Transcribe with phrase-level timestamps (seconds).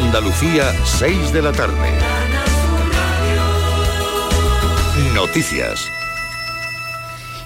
[0.00, 1.90] Andalucía, 6 de la tarde.
[5.12, 5.88] Noticias.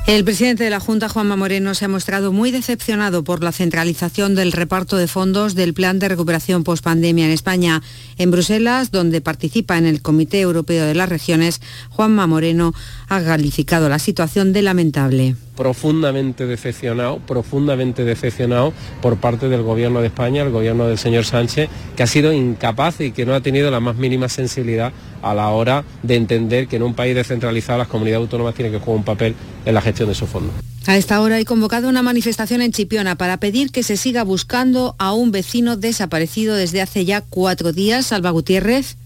[0.07, 4.35] El presidente de la Junta, Juanma Moreno, se ha mostrado muy decepcionado por la centralización
[4.35, 7.83] del reparto de fondos del Plan de Recuperación Postpandemia en España.
[8.19, 12.75] En Bruselas, donde participa en el Comité Europeo de las Regiones, Juanma Moreno
[13.09, 20.07] ha calificado la situación de lamentable profundamente decepcionado, profundamente decepcionado por parte del gobierno de
[20.09, 23.71] España, el gobierno del señor Sánchez, que ha sido incapaz y que no ha tenido
[23.71, 24.93] la más mínima sensibilidad
[25.23, 28.79] a la hora de entender que en un país descentralizado las comunidades autónomas tienen que
[28.79, 29.35] jugar un papel
[29.65, 30.55] en la gestión de esos fondos.
[30.87, 34.97] A esta hora hay convocado una manifestación en Chipiona para pedir que se siga buscando
[34.99, 38.97] a un vecino desaparecido desde hace ya cuatro días, Salva Gutiérrez.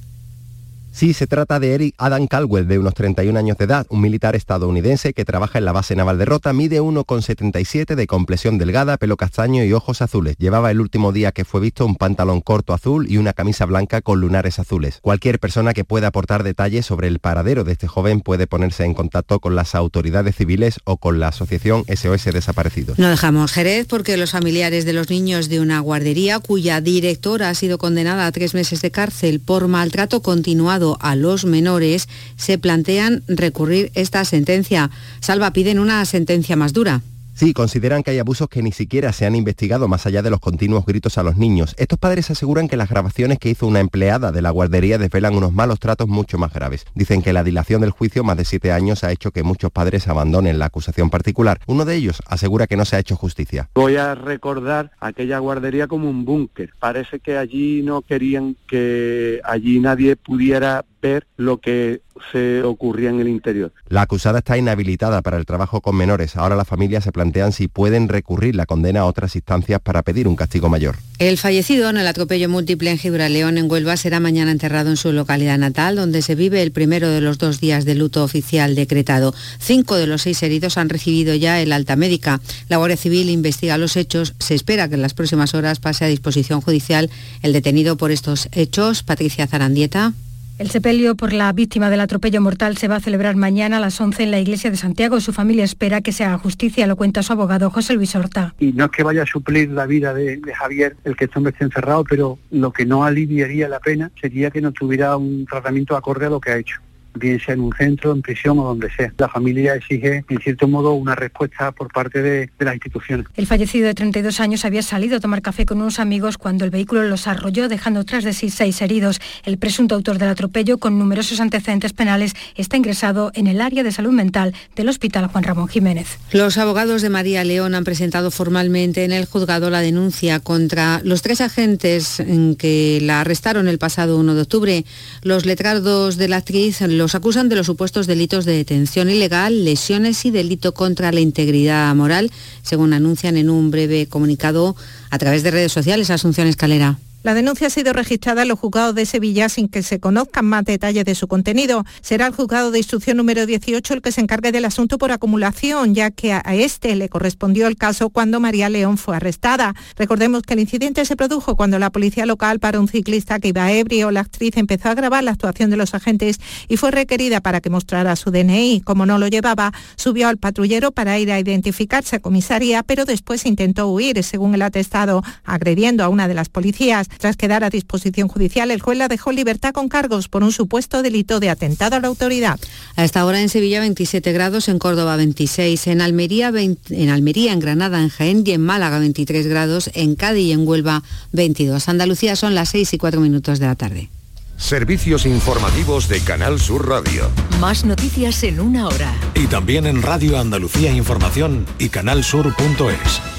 [0.97, 4.35] Sí, se trata de Eric Adam Caldwell, de unos 31 años de edad, un militar
[4.35, 9.19] estadounidense que trabaja en la base naval de Rota, mide 1,77 de complexión delgada, pelo
[9.19, 10.37] castaño y ojos azules.
[10.39, 14.01] Llevaba el último día que fue visto un pantalón corto azul y una camisa blanca
[14.01, 15.01] con lunares azules.
[15.03, 18.95] Cualquier persona que pueda aportar detalles sobre el paradero de este joven puede ponerse en
[18.95, 22.99] contacto con las autoridades civiles o con la asociación SOS Desaparecidos.
[22.99, 27.55] No dejamos Jerez porque los familiares de los niños de una guardería cuya directora ha
[27.55, 33.23] sido condenada a tres meses de cárcel por maltrato continuado a los menores, se plantean
[33.27, 34.91] recurrir esta sentencia.
[35.21, 37.03] Salva, piden una sentencia más dura.
[37.37, 40.41] Sí, consideran que hay abusos que ni siquiera se han investigado más allá de los
[40.41, 41.75] continuos gritos a los niños.
[41.77, 45.53] Estos padres aseguran que las grabaciones que hizo una empleada de la guardería desvelan unos
[45.53, 46.87] malos tratos mucho más graves.
[46.95, 50.09] Dicen que la dilación del juicio, más de siete años, ha hecho que muchos padres
[50.09, 51.61] abandonen la acusación particular.
[51.67, 53.69] Uno de ellos asegura que no se ha hecho justicia.
[53.75, 56.71] Voy a recordar aquella guardería como un búnker.
[56.79, 62.01] Parece que allí no querían que allí nadie pudiera ver lo que
[62.33, 63.73] se ocurría en el interior.
[63.89, 66.37] La acusada está inhabilitada para el trabajo con menores.
[66.37, 70.27] Ahora las familias se plantean si pueden recurrir la condena a otras instancias para pedir
[70.27, 70.97] un castigo mayor.
[71.19, 75.13] El fallecido en el atropello múltiple en Gibraleón, en Huelva, será mañana enterrado en su
[75.13, 79.35] localidad natal, donde se vive el primero de los dos días de luto oficial decretado.
[79.59, 82.41] Cinco de los seis heridos han recibido ya el alta médica.
[82.69, 84.35] La Guardia Civil investiga los hechos.
[84.39, 87.11] Se espera que en las próximas horas pase a disposición judicial
[87.43, 90.13] el detenido por estos hechos, Patricia Zarandieta.
[90.59, 94.01] El sepelio por la víctima del atropello mortal se va a celebrar mañana a las
[94.01, 95.21] 11 en la iglesia de Santiago.
[95.21, 98.55] Su familia espera que se haga justicia, lo cuenta su abogado José Luis Horta.
[98.59, 101.53] Y no es que vaya a suplir la vida de, Javier el que este hombre
[101.53, 105.95] esté encerrado, pero lo que no aliviaría la pena sería que no tuviera un tratamiento
[105.95, 106.81] acorde a lo que ha hecho
[107.19, 109.13] bien sea en un centro, en prisión o donde sea.
[109.19, 113.27] La familia exige, en cierto modo, una respuesta por parte de, las instituciones.
[113.37, 116.71] El fallecido de 32 años había salido a tomar café con unos amigos cuando el
[116.71, 119.21] vehículo los arrolló, dejando tras de sí seis heridos.
[119.45, 123.93] El presunto autor del atropello, con numerosos antecedentes penales, está ingresado en el área de
[123.93, 126.19] salud mental del Hospital Juan Ramón Jiménez.
[126.33, 131.23] Los abogados de María León han presentado formalmente en el juzgado la denuncia contra los
[131.23, 132.23] tres agentes
[132.59, 134.85] que la arrestaron el pasado 1 de octubre.
[135.23, 139.65] Los letrados de la actriz, los los acusan de los supuestos delitos de detención ilegal,
[139.65, 144.75] lesiones y delito contra la integridad moral, según anuncian en un breve comunicado
[145.11, 146.11] a través de redes sociales.
[146.11, 146.99] Asunción Escalera.
[147.27, 150.65] La denuncia ha sido registrada en los juzgados de Sevilla sin que se conozcan más
[150.65, 151.85] detalles de su contenido.
[152.01, 155.93] Será el juzgado de instrucción número 18 el que se encargue del asunto por acumulación,
[155.93, 159.75] ya que a este le correspondió el caso cuando María León fue arrestada.
[159.97, 163.73] Recordemos que el incidente se produjo cuando la policía local para un ciclista que iba
[163.73, 164.13] ebrio.
[164.13, 166.39] La actriz empezó a grabar la actuación de los agentes
[166.69, 168.83] y fue requerida para que mostrara su DNI.
[168.83, 173.47] Como no lo llevaba, subió al patrullero para ir a identificarse a comisaría, pero después
[173.47, 177.09] intentó huir, según el atestado, agrediendo a una de las policías.
[177.19, 180.53] Tras quedar a disposición judicial, el juez la dejó en libertad con cargos por un
[180.53, 182.59] supuesto delito de atentado a la autoridad.
[182.97, 187.61] A esta hora en Sevilla 27 grados, en Córdoba 26, en Almería, en Almería, en
[187.61, 191.89] Granada, en Jaén y en Málaga 23 grados, en Cádiz y en Huelva 22.
[191.89, 194.11] Andalucía son las 6 y 4 minutos de la tarde.
[194.57, 197.31] Servicios informativos de Canal Sur Radio.
[197.61, 199.15] Más noticias en una hora.
[199.35, 203.36] Y también en Radio Andalucía Información y canalsur.es.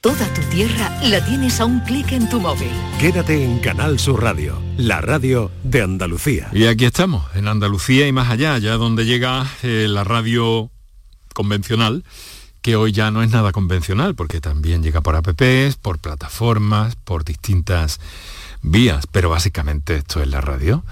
[0.00, 2.72] Toda tu tierra la tienes a un clic en tu móvil.
[2.98, 6.48] Quédate en Canal Sur Radio, la radio de Andalucía.
[6.54, 10.70] Y aquí estamos, en Andalucía y más allá, ya donde llega eh, la radio
[11.34, 12.02] convencional,
[12.62, 17.22] que hoy ya no es nada convencional, porque también llega por apps, por plataformas, por
[17.22, 18.00] distintas
[18.62, 20.82] vías, pero básicamente esto es la radio.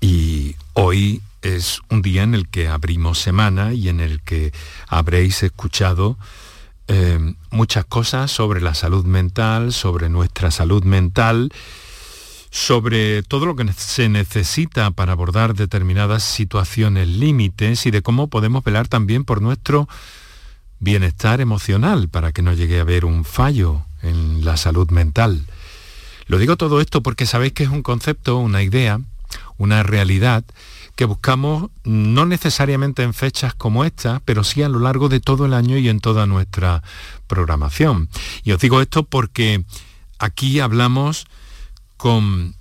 [0.00, 4.52] Y hoy es un día en el que abrimos semana y en el que
[4.88, 6.18] habréis escuchado
[6.88, 11.52] eh, muchas cosas sobre la salud mental, sobre nuestra salud mental,
[12.50, 18.62] sobre todo lo que se necesita para abordar determinadas situaciones límites y de cómo podemos
[18.62, 19.88] velar también por nuestro
[20.78, 25.46] bienestar emocional para que no llegue a haber un fallo en la salud mental.
[26.26, 29.00] Lo digo todo esto porque sabéis que es un concepto, una idea,
[29.56, 30.44] una realidad
[30.96, 35.46] que buscamos no necesariamente en fechas como esta, pero sí a lo largo de todo
[35.46, 36.82] el año y en toda nuestra
[37.26, 38.08] programación.
[38.44, 39.64] Y os digo esto porque
[40.18, 41.26] aquí hablamos
[41.96, 42.54] con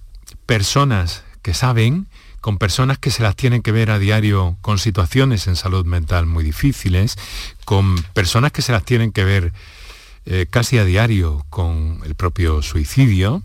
[0.45, 2.07] personas que saben,
[2.39, 6.25] con personas que se las tienen que ver a diario con situaciones en salud mental
[6.25, 7.17] muy difíciles,
[7.65, 9.53] con personas que se las tienen que ver
[10.25, 13.43] eh, casi a diario con el propio suicidio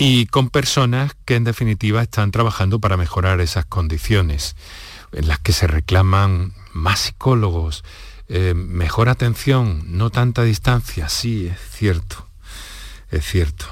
[0.00, 4.56] y con personas que en definitiva están trabajando para mejorar esas condiciones,
[5.12, 7.84] en las que se reclaman más psicólogos,
[8.30, 12.26] eh, mejor atención, no tanta distancia, sí, es cierto,
[13.10, 13.66] es cierto.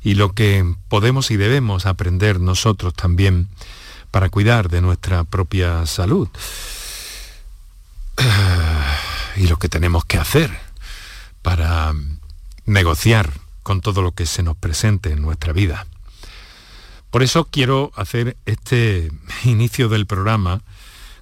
[0.00, 3.48] Y lo que podemos y debemos aprender nosotros también
[4.12, 6.28] para cuidar de nuestra propia salud.
[9.36, 10.50] Y lo que tenemos que hacer
[11.42, 11.94] para
[12.66, 13.30] negociar
[13.68, 15.86] con todo lo que se nos presente en nuestra vida.
[17.10, 19.12] Por eso quiero hacer este
[19.44, 20.62] inicio del programa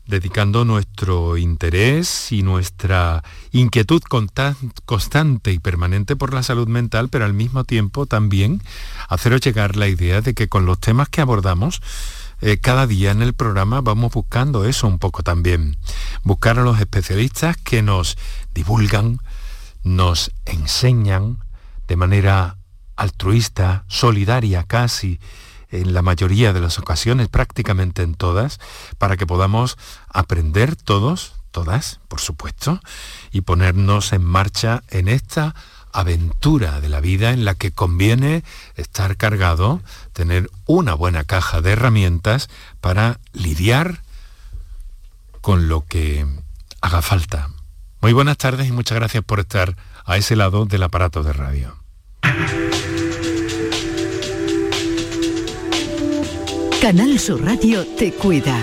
[0.07, 4.01] dedicando nuestro interés y nuestra inquietud
[4.85, 8.63] constante y permanente por la salud mental, pero al mismo tiempo también
[9.09, 11.83] haceros llegar la idea de que con los temas que abordamos,
[12.43, 15.79] eh, cada día en el programa vamos buscando eso un poco también.
[16.23, 18.17] Buscar a los especialistas que nos
[18.55, 19.19] divulgan,
[19.83, 21.39] nos enseñan,
[21.87, 22.57] de manera
[22.97, 25.21] altruista, solidaria casi,
[25.71, 28.61] en la mayoría de las ocasiones, prácticamente en todas,
[28.99, 29.77] para que podamos
[30.09, 32.81] aprender todos, todas, por supuesto,
[33.33, 35.55] y ponernos en marcha en esta
[35.93, 38.45] aventura de la vida en la que conviene
[38.77, 39.81] estar cargado,
[40.13, 42.49] tener una buena caja de herramientas
[42.81, 44.03] para lidiar
[45.41, 46.27] con lo que
[46.81, 47.49] haga falta.
[48.03, 51.77] Muy buenas tardes y muchas gracias por estar a ese lado del aparato de radio.
[56.81, 58.57] Canal Sur Radio te cuida.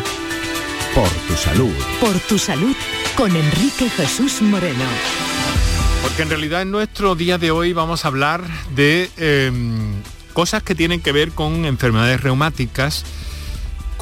[0.96, 1.74] Por tu salud.
[2.00, 2.76] Por tu salud
[3.18, 4.86] con Enrique Jesús Moreno.
[6.02, 8.44] Porque en realidad en nuestro día de hoy vamos a hablar
[8.76, 9.94] de em,
[10.34, 13.04] cosas que tienen que ver con enfermedades reumáticas,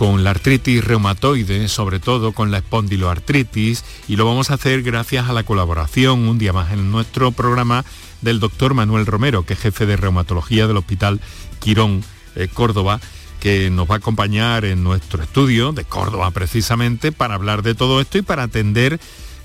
[0.01, 5.29] con la artritis reumatoide, sobre todo con la espondiloartritis, y lo vamos a hacer gracias
[5.29, 7.85] a la colaboración un día más en nuestro programa
[8.21, 11.21] del doctor Manuel Romero, que es jefe de reumatología del Hospital
[11.59, 12.03] Quirón
[12.35, 12.99] eh, Córdoba,
[13.39, 18.01] que nos va a acompañar en nuestro estudio de Córdoba precisamente para hablar de todo
[18.01, 18.99] esto y para atender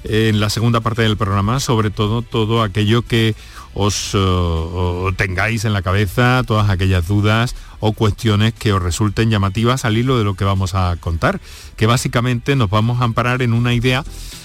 [0.09, 3.35] en la segunda parte del programa sobre todo todo aquello que
[3.77, 9.85] os eh, tengáis en la cabeza, todas aquellas dudas o cuestiones que os resulten llamativas
[9.85, 11.41] al hilo de lo que vamos a contar,
[11.77, 14.03] que básicamente nos vamos a amparar en una idea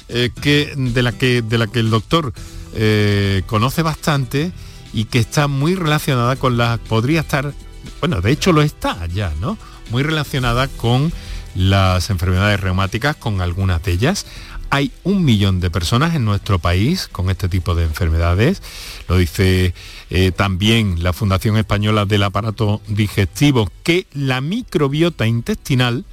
[0.10, 2.34] eh, que, de, la que, de la que el doctor
[2.76, 4.52] eh, conoce bastante
[4.92, 7.54] y que está muy relacionada con la, podría estar,
[8.02, 9.58] bueno, de hecho lo está ya, ¿no?
[9.92, 11.14] Muy relacionada con
[11.56, 14.26] las enfermedades reumáticas, con algunas de ellas.
[14.74, 18.64] Hay un millón de personas en nuestro país con este tipo de enfermedades.
[19.10, 19.74] Lo dice
[20.10, 26.06] eh, también la Fundación Española del Aparato Digestivo, que la microbiota intestinal,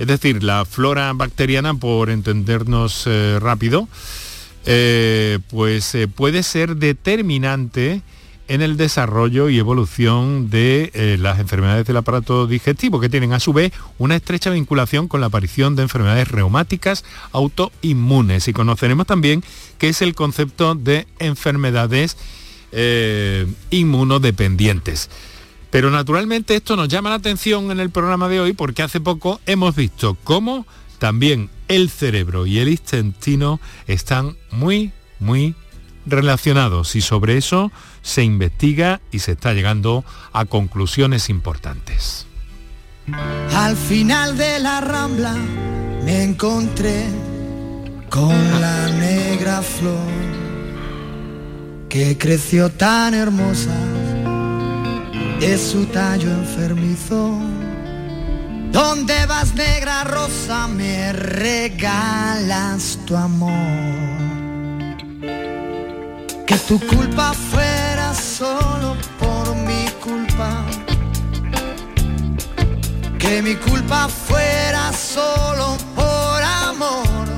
[0.00, 3.86] es decir, la flora bacteriana, por entendernos eh, rápido,
[4.66, 8.02] eh, pues puede ser determinante
[8.50, 13.38] en el desarrollo y evolución de eh, las enfermedades del aparato digestivo, que tienen a
[13.38, 18.48] su vez una estrecha vinculación con la aparición de enfermedades reumáticas autoinmunes.
[18.48, 19.44] Y conoceremos también
[19.78, 22.16] qué es el concepto de enfermedades
[22.72, 25.10] eh, inmunodependientes.
[25.70, 29.40] Pero naturalmente esto nos llama la atención en el programa de hoy porque hace poco
[29.46, 30.66] hemos visto cómo
[30.98, 34.90] también el cerebro y el intestino están muy,
[35.20, 35.54] muy
[36.06, 37.70] relacionados y sobre eso
[38.02, 42.26] se investiga y se está llegando a conclusiones importantes.
[43.54, 45.34] Al final de la rambla
[46.04, 47.06] me encontré
[48.08, 50.08] con la negra flor
[51.88, 53.76] que creció tan hermosa
[55.40, 57.38] es su tallo enfermizo.
[58.70, 60.68] ¿Dónde vas negra rosa?
[60.68, 64.19] Me regalas tu amor.
[66.50, 70.66] Que tu culpa fuera solo por mi culpa.
[73.20, 77.28] Que mi culpa fuera solo por amor.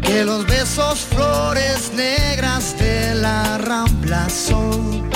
[0.00, 5.10] Que los besos flores negras de la rambla son.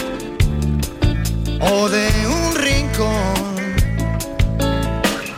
[1.59, 3.60] O de un rincón.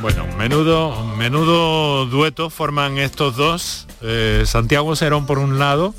[0.02, 5.94] Bueno, menudo, menudo dueto forman estos dos eh, Santiago Serón por un lado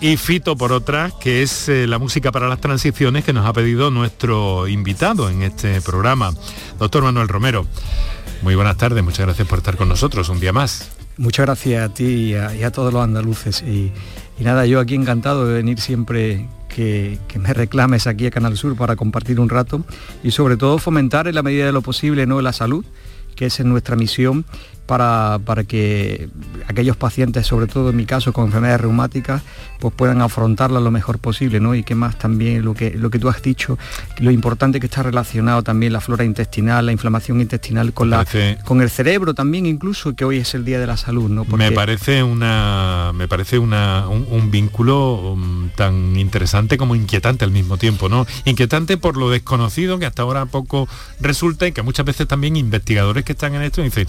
[0.00, 3.52] y Fito por otra, que es eh, la música para las transiciones que nos ha
[3.52, 6.32] pedido nuestro invitado en este programa,
[6.78, 7.66] doctor Manuel Romero.
[8.42, 10.92] Muy buenas tardes, muchas gracias por estar con nosotros un día más.
[11.16, 13.62] Muchas gracias a ti y a, todos los andaluces.
[13.62, 13.90] Y,
[14.38, 18.76] nada, yo aquí encantado de venir siempre que, que, me reclames aquí a Canal Sur
[18.76, 19.82] para compartir un rato
[20.22, 22.40] y sobre todo fomentar en la medida de lo posible ¿no?
[22.40, 22.84] la salud,
[23.34, 24.44] que es nuestra misión
[24.98, 26.28] para, que
[26.68, 29.42] aquellos pacientes, sobre todo en mi caso con enfermedades reumáticas,
[29.80, 31.74] pues puedan afrontarla lo mejor posible, ¿no?
[31.74, 33.78] Y que más también lo que, lo que tú has dicho,
[34.18, 38.26] lo importante que está relacionado también la flora intestinal, la inflamación intestinal con, la,
[38.64, 41.46] con el cerebro también incluso, que hoy es el Día de la Salud, ¿no?
[41.46, 47.78] Me parece, una, me parece una, un, vínculo um, tan interesante como inquietante al mismo
[47.78, 48.26] tiempo, ¿no?
[48.44, 50.86] Inquietante por lo desconocido que hasta ahora poco
[51.18, 54.06] resulta y que muchas veces también investigadores que están en esto dicen,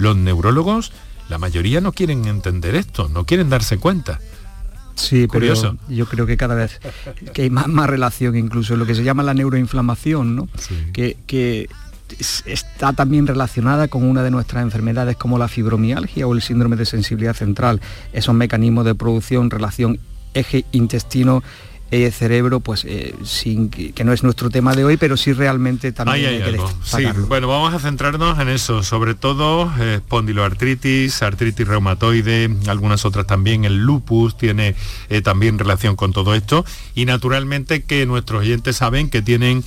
[0.00, 0.92] los neurólogos,
[1.28, 4.20] la mayoría no quieren entender esto, no quieren darse cuenta.
[4.96, 5.76] Sí, Curioso.
[5.88, 6.78] yo creo que cada vez
[7.32, 10.48] que hay más, más relación incluso en lo que se llama la neuroinflamación, ¿no?
[10.92, 11.68] que,
[12.44, 16.84] está también relacionada con una de nuestras enfermedades como la fibromialgia o el síndrome de
[16.84, 17.80] sensibilidad central,
[18.12, 20.00] esos mecanismos de producción, relación
[20.34, 21.42] eje intestino
[21.92, 25.90] eh, cerebro, pues eh, sin que, no es nuestro tema de hoy, pero sí realmente
[25.92, 31.66] también hay, que sí, bueno, vamos a centrarnos en eso, sobre todo eh, espondiloartritis, artritis
[31.66, 34.76] reumatoide, algunas otras también, el lupus tiene
[35.24, 36.64] también relación con todo esto.
[36.94, 39.64] Y naturalmente que nuestros oyentes saben que tienen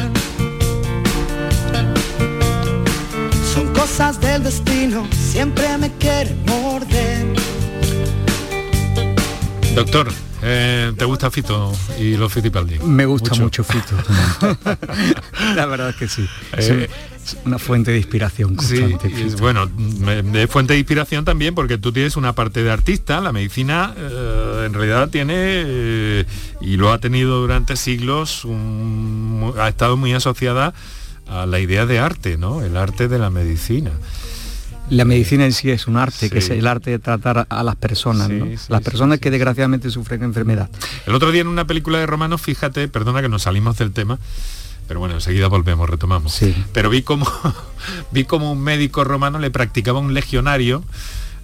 [3.53, 6.90] Son cosas del destino, siempre me quiere morder.
[9.75, 10.11] Doctor,
[10.41, 12.79] eh, ¿te gusta Fito y los Fitipaldi?
[12.79, 13.95] Me gusta mucho, Fito.
[15.55, 16.27] La verdad es que sí.
[16.57, 16.89] Eh,
[17.45, 18.59] una fuente de inspiración.
[18.59, 18.97] Sí,
[19.39, 23.93] bueno, de fuente de inspiración también porque tú tienes una parte de artista, la medicina
[23.97, 26.25] eh, en realidad tiene,
[26.59, 28.45] y lo ha tenido durante siglos,
[29.57, 30.73] ha estado muy asociada
[31.27, 32.61] a la idea de arte, ¿no?
[32.61, 33.91] El arte de la medicina.
[34.91, 37.77] La medicina en sí es un arte, que es el arte de tratar a las
[37.77, 38.29] personas,
[38.67, 40.69] las personas que desgraciadamente sufren enfermedad.
[41.05, 44.19] El otro día en una película de romanos, fíjate, perdona que nos salimos del tema,
[44.89, 46.37] pero bueno, enseguida volvemos, retomamos.
[46.73, 47.25] Pero vi como,
[48.11, 50.83] vi como un médico romano le practicaba un legionario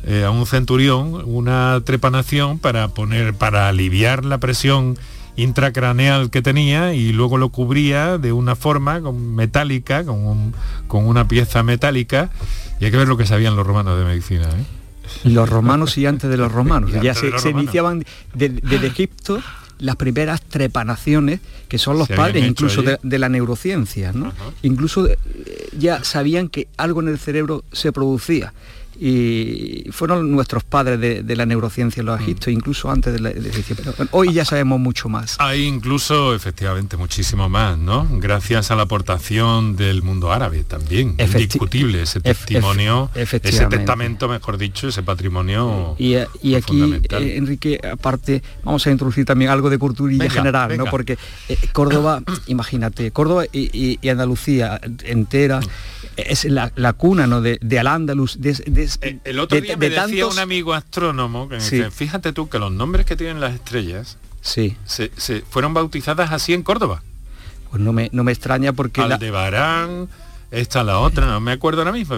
[0.03, 4.97] eh, a un centurión una trepanación para poner, para aliviar la presión
[5.37, 10.53] intracraneal que tenía y luego lo cubría de una forma metálica, con,
[10.87, 12.29] con una pieza metálica.
[12.79, 14.49] Y hay que ver lo que sabían los romanos de medicina.
[14.49, 14.65] ¿eh?
[15.23, 16.91] Los romanos y antes de los romanos.
[17.01, 18.03] ya se, iniciaban
[18.33, 19.41] desde Egipto
[19.79, 24.33] las primeras trepanaciones, que son los padres incluso de, la neurociencia, ¿no?
[24.63, 25.17] Incluso eh,
[25.77, 28.53] ya sabían que algo en el cerebro se producía
[28.99, 32.23] y fueron nuestros padres de, la neurociencia en los mm.
[32.23, 33.31] egipcios, incluso antes de la
[34.11, 35.35] hoy ya sabemos mucho más.
[35.39, 38.07] Hay incluso, efectivamente, muchísimo más, ¿no?
[38.11, 41.15] Gracias a la aportación del mundo árabe también.
[41.19, 45.95] Indiscutible ese testimonio, ese testamento, mejor dicho, ese patrimonio.
[45.99, 46.15] Y,
[46.55, 50.85] aquí, eh, Enrique, aparte, vamos a introducir también algo de cultura general, ¿no?
[50.85, 51.17] Porque
[51.49, 55.59] eh, Córdoba, imagínate, Córdoba y, y Andalucía entera.
[55.59, 55.67] Mm
[56.17, 57.41] es la, cuna ¿no?
[57.41, 58.41] de, de Al-Ándalus.
[58.41, 62.49] De, eh, el otro día me decía un amigo astrónomo que me dice, fíjate tú
[62.49, 64.77] que los nombres que tienen las estrellas sí.
[64.85, 65.09] se,
[65.49, 67.03] fueron bautizadas así en Córdoba.
[67.69, 69.01] Pues no me, no me extraña porque...
[69.01, 70.09] Aldebarán,
[70.51, 70.57] la...
[70.57, 72.15] esta la otra, no me acuerdo ahora mismo.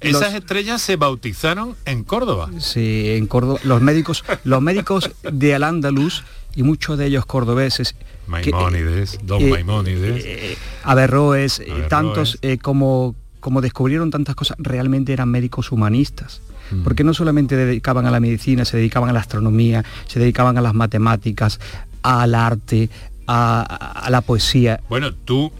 [0.00, 2.50] Esas estrellas se bautizaron en Córdoba.
[2.58, 3.60] Sí, en Córdoba.
[3.64, 7.94] Los médicos, los médicos de Al-Ándalus y muchos de ellos cordobeses
[8.28, 10.24] Maimónides, eh, don Maimónides.
[10.24, 16.40] Eh, Averroes, eh, tantos como, como descubrieron tantas cosas, realmente eran médicos humanistas.
[16.70, 16.82] Mm.
[16.82, 20.60] Porque no solamente dedicaban a la medicina, se dedicaban a la astronomía, se dedicaban a
[20.60, 21.60] las matemáticas,
[22.02, 22.90] al arte,
[23.26, 24.80] a, la poesía.
[24.88, 25.52] Bueno, tú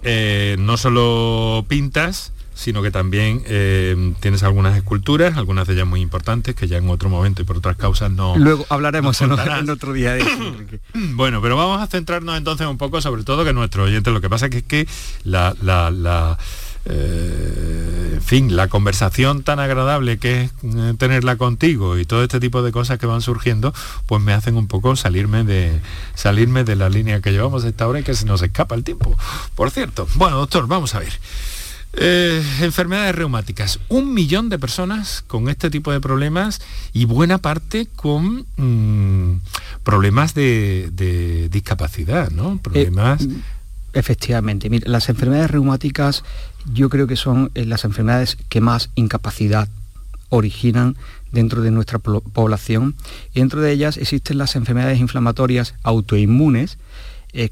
[0.59, 6.57] no solo pintas, sino que también eh, tienes algunas esculturas, algunas de ellas muy importantes,
[6.57, 8.37] que ya en otro momento y por otras causas no...
[8.37, 9.31] Luego hablaremos en,
[9.71, 10.57] otro día de eso.
[11.15, 14.29] bueno, pero vamos a centrarnos entonces un poco sobre todo que nuestro oyente, lo que
[14.29, 14.89] pasa que es que
[15.23, 15.55] la...
[15.63, 16.37] la,
[16.89, 22.41] eh, en fin, la conversación tan agradable que es eh, tenerla contigo y todo este
[22.41, 23.73] tipo de cosas que van surgiendo,
[24.07, 25.81] pues me hacen un poco salirme de
[26.15, 29.17] salirme de la línea que llevamos esta hora y que se nos escapa el tiempo.
[29.55, 31.13] Por cierto, bueno, doctor, vamos a ver.
[31.95, 33.81] Eh, enfermedades reumáticas.
[33.89, 36.61] Un millón de personas con este tipo de problemas
[36.93, 39.41] y buena parte con mm,
[39.85, 42.55] problemas de, discapacidad, ¿no?
[42.55, 43.27] Eh, problemas...
[43.95, 46.25] efectivamente, las enfermedades reumáticas
[46.73, 49.69] yo creo que son eh, las enfermedades que más incapacidad
[50.29, 50.97] originan
[51.33, 52.95] dentro de nuestra población.
[53.35, 56.79] Y dentro de ellas existen las enfermedades inflamatorias autoinmunes,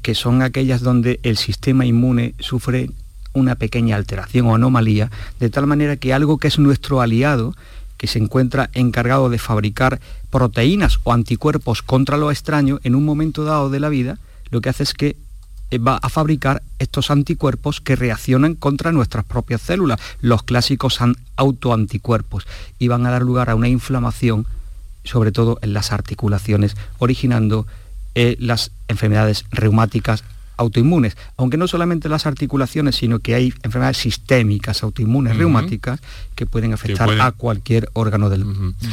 [0.01, 2.89] que son aquellas donde el sistema inmune sufre
[3.37, 7.55] una pequeña alteración o anomalía, de tal manera que algo que es nuestro aliado,
[7.97, 13.43] que se encuentra encargado de fabricar proteínas o anticuerpos contra lo extraño, en un momento
[13.43, 14.17] dado de la vida,
[14.49, 15.15] lo que hace es que eh,
[15.75, 20.99] va a fabricar estos anticuerpos que reaccionan contra nuestras propias células, los clásicos
[21.35, 22.47] autoanticuerpos,
[22.79, 24.45] y van a dar lugar a una inflamación,
[25.03, 27.67] sobre todo en las articulaciones, originando
[28.15, 30.23] eh, las enfermedades reumáticas
[30.57, 35.99] autoinmunes, aunque no solamente las articulaciones, sino que hay enfermedades sistémicas, autoinmunes, reumáticas,
[36.35, 38.37] que pueden afectar a cualquier órgano de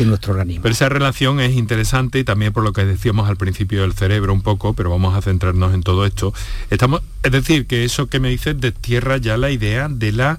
[0.05, 0.63] nuestro organismo.
[0.63, 4.33] Pero esa relación es interesante y también por lo que decíamos al principio del cerebro
[4.33, 6.33] un poco, pero vamos a centrarnos en todo esto.
[6.71, 10.39] Estamos, es decir, que eso que me dices destierra ya la idea de la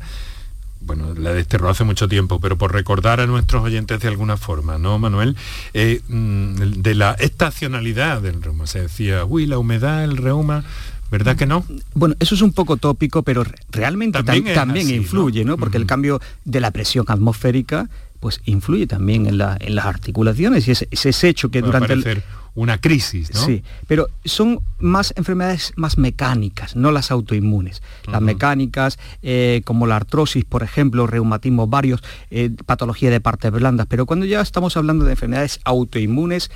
[0.86, 4.78] bueno, la desterró hace mucho tiempo, pero por recordar a nuestros oyentes de alguna forma,
[4.78, 5.36] ¿no, Manuel?
[5.74, 8.68] Eh, mm, de la estacionalidad del reuma.
[8.68, 10.64] Se decía, uy, la humedad, el reuma,
[11.12, 11.66] ¿verdad que no?
[11.94, 15.58] Bueno, eso es un poco tópico, pero realmente también, influye, ¿no?
[15.58, 20.88] Porque el cambio de la presión atmosférica pues influye también en, las articulaciones y ese,
[20.90, 22.24] ese hecho que durante el,
[22.56, 23.46] una crisis, ¿no?
[23.46, 27.84] Sí, pero son más enfermedades más mecánicas, no las autoinmunes.
[28.08, 33.88] Las mecánicas, eh, como la artrosis, por ejemplo, reumatismos varios, eh, patología de partes blandas,
[33.88, 36.50] pero cuando ya estamos hablando de enfermedades autoinmunes,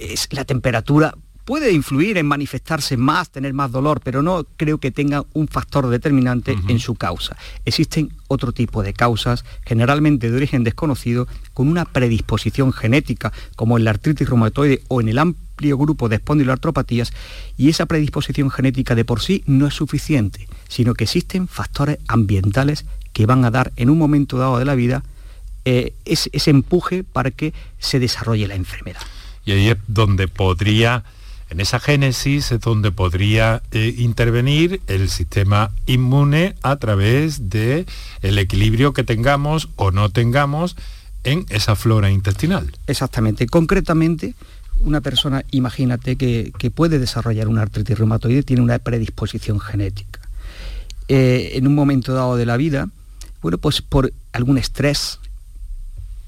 [0.00, 1.14] es la temperatura
[1.50, 5.88] puede influir en manifestarse más, tener más dolor, pero no creo que tenga un factor
[5.88, 7.36] determinante en su causa.
[7.64, 13.82] Existen otro tipo de causas, generalmente de origen desconocido, con una predisposición genética, como en
[13.82, 17.12] la artritis reumatoide o en el amplio grupo de espondiloartropatías,
[17.56, 22.86] y esa predisposición genética de por sí no es suficiente, sino que existen factores ambientales
[23.12, 25.02] que van a dar en un momento dado de la vida
[25.64, 29.02] eh, ese empuje para que se desarrolle la enfermedad.
[29.44, 31.02] Y ahí es donde podría
[31.50, 37.86] en esa génesis es donde podría eh, intervenir el sistema inmune a través de
[38.22, 40.76] el equilibrio que tengamos o no tengamos
[41.24, 42.72] en esa flora intestinal.
[42.86, 43.46] Exactamente.
[43.46, 44.34] Concretamente,
[44.78, 50.20] una persona, imagínate, que, puede desarrollar una artritis reumatoide, tiene una predisposición genética.
[51.08, 52.88] Eh, en un momento dado de la vida,
[53.42, 55.19] bueno, pues por algún estrés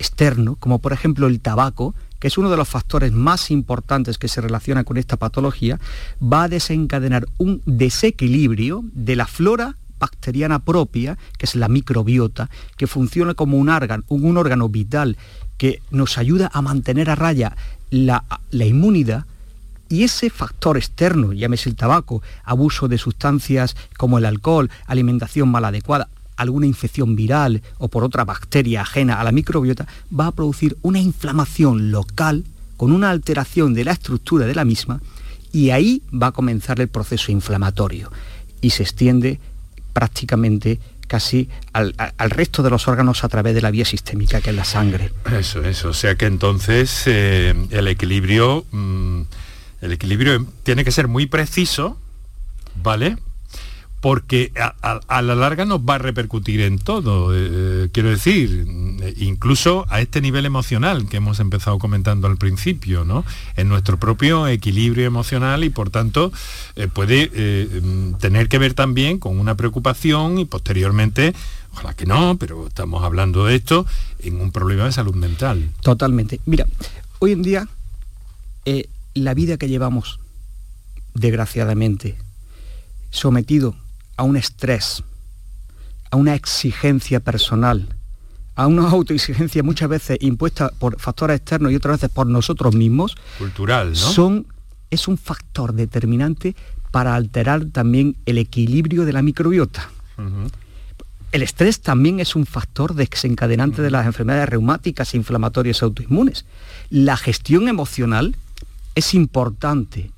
[0.03, 4.29] externo, como por ejemplo el tabaco, que es uno de los factores más importantes que
[4.29, 5.79] se relaciona con esta patología,
[6.21, 12.88] va a desencadenar un desequilibrio de la flora bacteriana propia, que es la microbiota, que
[12.88, 15.17] funciona como un órgano, vital
[15.57, 17.57] que nos ayuda a mantener a raya
[17.91, 19.25] la, la inmunidad,
[19.88, 25.65] y ese factor externo, llámese el tabaco, abuso de sustancias como el alcohol, alimentación mal
[25.67, 26.09] adecuada,
[26.43, 29.87] alguna infección viral o por otra bacteria ajena a la microbiota,
[30.19, 32.45] va a producir una inflamación local
[32.77, 35.01] con una alteración de la estructura de la misma
[35.53, 38.11] y ahí va a comenzar el proceso inflamatorio
[38.61, 39.39] y se extiende
[39.93, 41.95] prácticamente casi al,
[42.31, 45.13] resto de los órganos a través de la vía sistémica que es la sangre.
[45.39, 49.21] Eso, eso, o sea que entonces eh, el equilibrio, mm,
[49.83, 51.99] el equilibrio tiene que ser muy preciso,
[52.83, 53.19] ¿vale?
[54.03, 57.33] Porque a, la larga nos va a repercutir en todo.
[57.33, 58.67] Eh, eh, quiero decir,
[59.19, 63.25] incluso a este nivel emocional que hemos empezado comentando al principio, ¿no?
[63.55, 66.33] En nuestro propio equilibrio emocional y por tanto
[66.75, 67.31] eh, puede
[68.19, 71.33] tener que ver también con una preocupación y posteriormente,
[71.73, 73.87] ojalá que no, pero estamos hablando de esto,
[74.19, 75.71] en un problema de salud mental.
[75.81, 76.41] Totalmente.
[76.45, 76.67] Mira,
[77.21, 77.69] hoy en día
[79.15, 80.19] la vida que llevamos,
[81.15, 82.19] desgraciadamente,
[83.11, 83.77] sometido
[84.23, 85.03] a un estrés,
[86.13, 87.89] a una exigencia personal,
[88.55, 93.17] a una autoexigencia muchas veces impuesta por factores externos y otras veces por nosotros mismos,
[93.37, 93.97] cultural, ¿no?
[93.97, 94.47] Son,
[94.91, 96.55] es un factor determinante
[96.93, 99.91] para alterar también el equilibrio de la microbiota.
[101.33, 106.45] El estrés también es un factor desencadenante de las enfermedades reumáticas inflamatorias autoinmunes.
[106.91, 108.37] La gestión emocional
[108.95, 110.13] es importante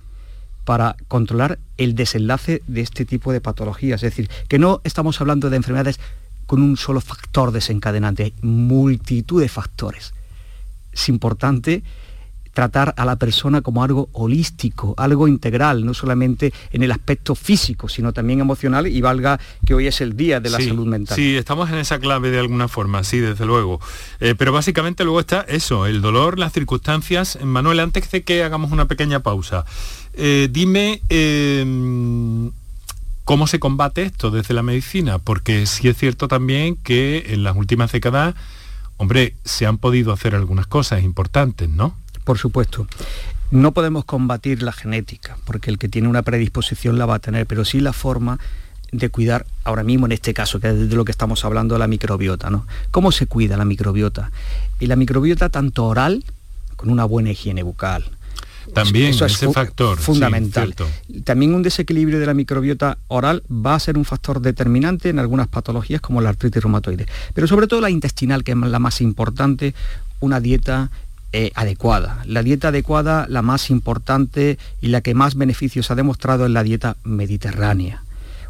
[0.64, 4.02] para controlar el desenlace de este tipo de patologías.
[4.02, 6.00] Es decir, que no estamos hablando de enfermedades
[6.46, 10.12] con un solo factor desencadenante, hay multitud de factores.
[10.92, 11.82] Es importante
[12.54, 17.88] tratar a la persona como algo holístico, algo integral, no solamente en el aspecto físico,
[17.88, 21.16] sino también emocional y valga que hoy es el día de la salud mental.
[21.16, 23.80] Sí, estamos en esa clave de alguna forma, sí, desde luego.
[24.20, 27.38] Eh, pero básicamente luego está eso, el dolor, las circunstancias.
[27.44, 29.66] Manuel, antes de que hagamos una pequeña pausa,
[30.14, 31.02] eh, dime...
[31.10, 32.50] Em,
[33.24, 35.18] ¿Cómo se combate esto desde la medicina?
[35.18, 38.34] Porque sí es cierto también que en las últimas décadas,
[38.98, 41.96] hombre, se han podido hacer algunas cosas importantes, ¿no?
[42.24, 42.86] Por supuesto.
[43.50, 47.46] No podemos combatir la genética, porque el que tiene una predisposición la va a tener,
[47.46, 48.38] pero sí la forma
[48.90, 51.86] de cuidar ahora mismo en este caso, que es de lo que estamos hablando, la
[51.86, 52.50] microbiota.
[52.50, 52.66] ¿no?
[52.90, 54.30] ¿Cómo se cuida la microbiota?
[54.80, 56.24] Y la microbiota tanto oral,
[56.76, 58.04] con una buena higiene bucal.
[58.72, 60.74] También Eso ese factor fundamental.
[61.24, 65.48] También un desequilibrio de la microbiota oral va a ser un factor determinante en algunas
[65.48, 67.06] patologías como la artritis reumatoide.
[67.34, 69.74] Pero sobre todo la intestinal, que es la más importante,
[70.20, 70.90] una dieta
[71.36, 72.22] eh, adecuada.
[72.26, 76.62] La dieta adecuada, la más importante y la que más beneficios ha demostrado es la
[76.62, 78.04] dieta mediterránea.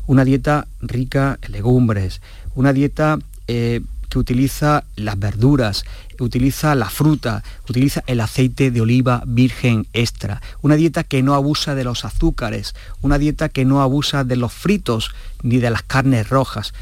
[0.07, 2.21] Una dieta rica en legumbres,
[2.55, 3.19] una dieta
[3.49, 5.87] eh, que utiliza las verduras,
[6.21, 11.75] utiliza la fruta, utiliza el aceite de oliva virgen extra, una dieta que no abusa
[11.75, 15.11] de los azúcares, una dieta que no abusa de los fritos
[15.43, 16.75] ni de las carnes rojas,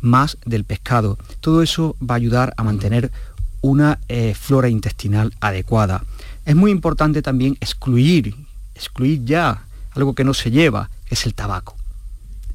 [0.00, 1.18] más del pescado.
[1.40, 3.10] Todo eso va a ayudar a mantener
[3.64, 6.04] una eh, flora intestinal adecuada.
[6.44, 8.34] Es muy importante también excluir,
[8.74, 11.74] excluir ya algo que no se lleva, es el tabaco.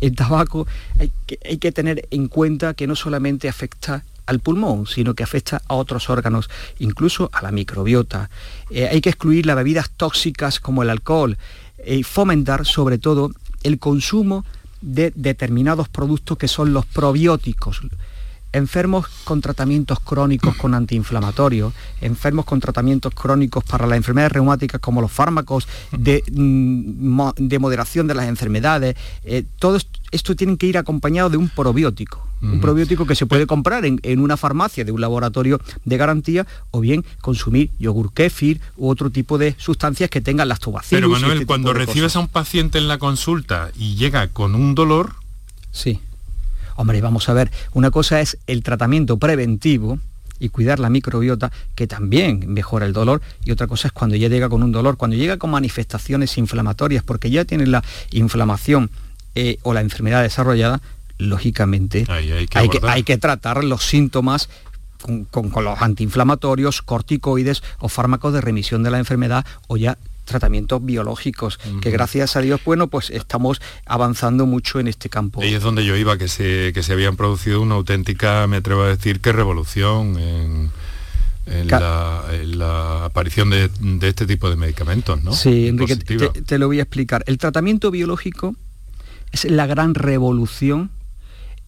[0.01, 0.67] El tabaco
[0.99, 5.73] hay que, tener en cuenta que no solamente afecta al pulmón, sino que afecta a
[5.73, 8.29] otros órganos, incluso a la microbiota.
[8.69, 11.39] Eh, hay que excluir las bebidas tóxicas como el alcohol
[11.83, 13.31] y fomentar sobre todo
[13.63, 14.45] el consumo
[14.81, 17.81] de determinados productos que son los probióticos,
[18.53, 25.01] enfermos con tratamientos crónicos con antiinflamatorios, enfermos con tratamientos crónicos para las enfermedades reumáticas como
[25.01, 29.77] los fármacos de, mm, de moderación de las enfermedades, eh, todo
[30.11, 32.25] esto tiene que ir acompañado de un probiótico.
[32.41, 36.79] Un probiótico que se puede comprar en, una farmacia de un laboratorio de garantía o
[36.79, 41.01] bien consumir yogur kéfir u otro tipo de sustancias que tengan lactobacillus.
[41.01, 44.73] Pero Manuel, este cuando recibes a un paciente en la consulta y llega con un
[44.73, 45.15] dolor,
[45.71, 45.99] sí
[46.79, 49.99] Hombre, vamos a ver, una cosa es el tratamiento preventivo,
[50.39, 54.29] y cuidar la microbiota, que también mejora el dolor, y otra cosa es cuando ya
[54.29, 58.91] llega con un dolor, cuando llega con manifestaciones inflamatorias, porque ya tiene la inflamación
[59.35, 60.79] eh, o la enfermedad desarrollada,
[61.17, 64.47] lógicamente hay, que, tratar los síntomas
[65.01, 69.97] con, con, los antiinflamatorios, corticoides o fármacos de remisión de la enfermedad o ya
[70.29, 75.43] tratamientos biológicos, que gracias a Dios, bueno, pues estamos avanzando mucho en este campo.
[75.43, 78.83] Y es donde yo iba, que se, que se habían producido una auténtica, me atrevo
[78.83, 80.71] a decir, que revolución en,
[81.67, 83.69] la, aparición de,
[84.01, 85.33] este tipo de medicamentos, ¿no?
[85.33, 87.23] Sí, Enrique, te, lo voy a explicar.
[87.27, 88.55] El tratamiento biológico
[89.31, 90.91] es la gran revolución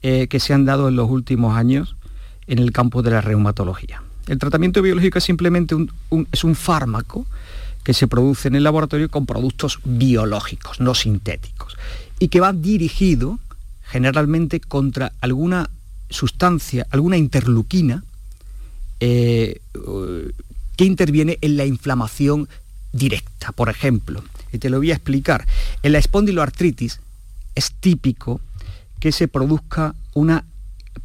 [0.03, 1.95] eh, que se han dado en los últimos años
[2.47, 4.03] en el campo de la reumatología.
[4.27, 5.75] El tratamiento biológico es simplemente
[6.31, 7.25] es un fármaco
[7.83, 11.77] que se produce en el laboratorio con productos biológicos, no sintéticos,
[12.19, 13.39] y que va dirigido
[13.81, 15.69] generalmente contra alguna
[16.09, 18.03] sustancia, alguna interluquina
[18.99, 19.61] eh,
[20.75, 22.47] que interviene en la inflamación
[22.93, 23.51] directa.
[23.51, 25.47] Por ejemplo, y te lo voy a explicar,
[25.81, 26.99] en la espondiloartritis
[27.55, 28.41] es típico
[28.99, 30.45] que se produzca una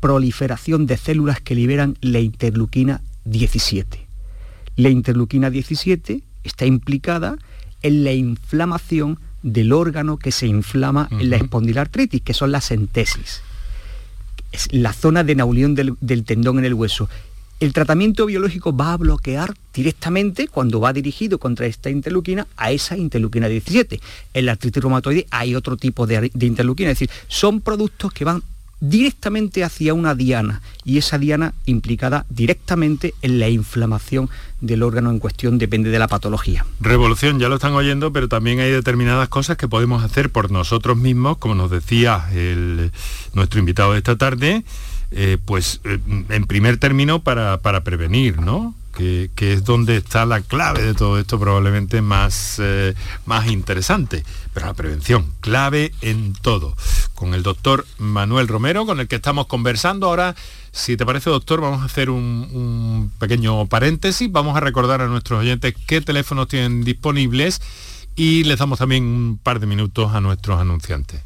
[0.01, 4.07] proliferación de células que liberan la interluquina 17.
[4.77, 7.37] La interluquina 17 está implicada
[7.83, 13.43] en la inflamación del órgano que se inflama en la espondilartritis, que son las entesis.
[14.53, 17.09] Es la zona de naulión del, tendón en el hueso.
[17.61, 22.97] El tratamiento biológico va a bloquear directamente, cuando va dirigido contra esta interleuquina, a esa
[22.97, 24.01] interleuquina 17.
[24.35, 28.25] En la artritis reumatoide hay otro tipo de, de interleuquina, es decir, son productos que
[28.25, 28.43] van
[28.81, 34.29] directamente hacia una diana y esa diana implicada directamente en la inflamación
[34.61, 36.67] del órgano en cuestión depende de la patología.
[36.81, 40.97] Revolución, ya lo están oyendo, pero también hay determinadas cosas que podemos hacer por nosotros
[40.97, 42.27] mismos, como nos decía
[43.35, 44.65] nuestro invitado de esta tarde,
[45.13, 48.75] eh, pues eh, en primer término para, prevenir, ¿no?
[48.97, 52.95] Que, es donde está la clave de todo esto probablemente más, eh,
[53.27, 54.25] más interesante.
[54.55, 56.75] Pero la prevención, clave en todo.
[57.15, 60.35] Con el doctor Manuel Romero, con el que estamos conversando ahora.
[60.73, 64.31] Si te parece, doctor, vamos a hacer un, un pequeño paréntesis.
[64.33, 67.61] Vamos a recordar a nuestros oyentes qué teléfonos tienen disponibles
[68.15, 71.26] y les damos también un par de minutos a nuestros anunciantes.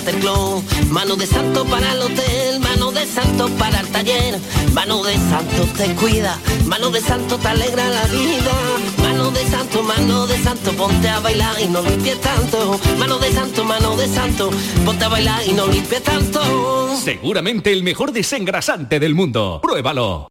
[0.89, 4.39] Mano de santo para el hotel, mano de santo para el taller.
[4.73, 8.51] Mano de santo te cuida, mano de santo te alegra la vida.
[8.97, 12.79] Mano de santo, mano de santo, ponte a bailar y no limpies tanto.
[12.97, 14.49] Mano de santo, mano de santo,
[14.85, 16.95] ponte a bailar y no limpies tanto.
[16.97, 19.59] Seguramente el mejor desengrasante del mundo.
[19.61, 20.30] Pruébalo.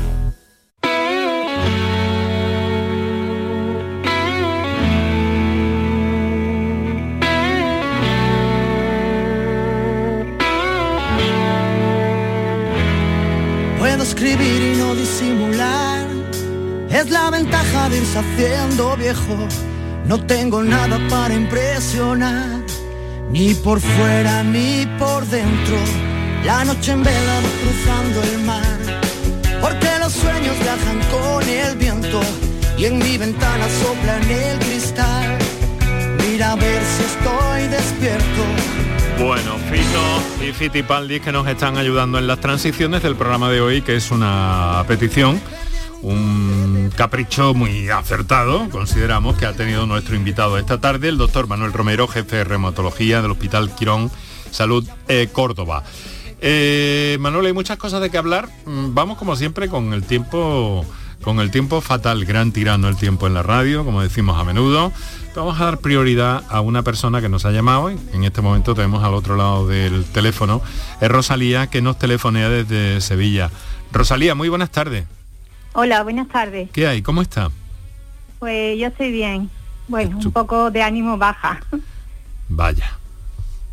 [13.89, 16.07] Escribir y no disimular.
[16.89, 19.47] Es la ventaja de irse haciendo viejo.
[20.05, 22.61] No tengo nada para impresionar,
[23.31, 25.77] ni por fuera ni por dentro.
[26.45, 28.79] La noche en vela cruzando el mar,
[29.61, 32.19] porque los sueños viajan con el viento
[32.77, 35.37] y en mi ventana soplan el cristal.
[36.19, 38.43] Mira a ver si estoy despierto
[39.19, 43.81] bueno, Fito y Fitipaldis que nos están ayudando en las transiciones del programa de hoy,
[43.81, 45.41] que es una petición,
[46.01, 51.73] un capricho muy acertado, consideramos, que ha tenido nuestro invitado esta tarde, el doctor Manuel
[51.73, 54.11] Romero, jefe de reumatología del Hospital Quirón
[54.51, 55.83] Salud eh, Córdoba.
[56.41, 58.49] Eh, Manuel, hay muchas cosas de que hablar.
[58.65, 60.85] Mm, vamos como siempre con el tiempo
[61.21, 64.91] con el tiempo fatal, gran tirano el tiempo en la radio, como decimos a menudo.
[65.33, 69.01] Vamos a dar prioridad a una persona que nos ha llamado, en este momento tenemos
[69.01, 70.61] al otro lado del teléfono,
[70.99, 73.49] es Rosalía, que nos telefonea desde Sevilla.
[73.93, 75.05] Rosalía, muy buenas tardes.
[75.71, 76.69] Hola, buenas tardes.
[76.73, 77.01] ¿Qué hay?
[77.01, 77.49] ¿Cómo está?
[78.39, 79.49] Pues yo estoy bien.
[79.87, 81.61] Bueno, un poco de ánimo baja.
[82.49, 82.91] Vaya.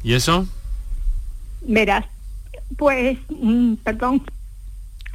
[0.04, 0.46] ¿Y eso?
[1.62, 2.04] Verás,
[2.76, 4.22] pues, mm, perdón,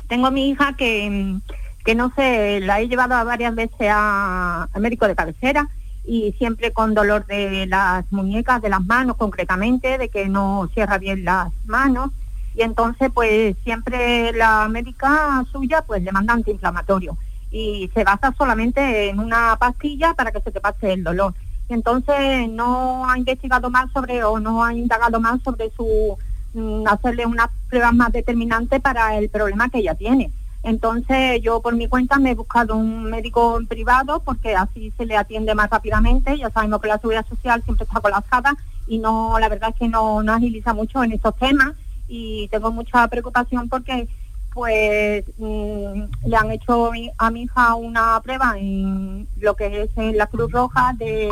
[0.10, 1.42] tengo a mi hija que, mm,
[1.86, 5.70] que no sé, la he llevado varias veces a, al médico de cabecera
[6.06, 10.98] y siempre con dolor de las muñecas, de las manos concretamente, de que no cierra
[10.98, 12.12] bien las manos.
[12.56, 17.18] Y entonces pues siempre la médica suya pues le manda antiinflamatorio
[17.52, 21.34] y se basa solamente en una pastilla para que se te pase el dolor.
[21.70, 26.18] Y entonces no ha investigado más sobre o no ha indagado más sobre su
[26.54, 30.32] mm, hacerle unas pruebas más determinantes para el problema que ella tiene.
[30.64, 35.06] Entonces yo por mi cuenta me he buscado un médico en privado porque así se
[35.06, 36.38] le atiende más rápidamente.
[36.38, 38.56] Ya sabemos que la seguridad social siempre está colapsada
[38.88, 41.74] y no, la verdad es que no, no agiliza mucho en estos temas
[42.08, 44.08] y tengo mucha preocupación porque
[44.54, 50.18] pues mm, le han hecho a mi hija una prueba en lo que es en
[50.18, 51.30] la Cruz Roja de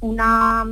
[0.00, 0.64] una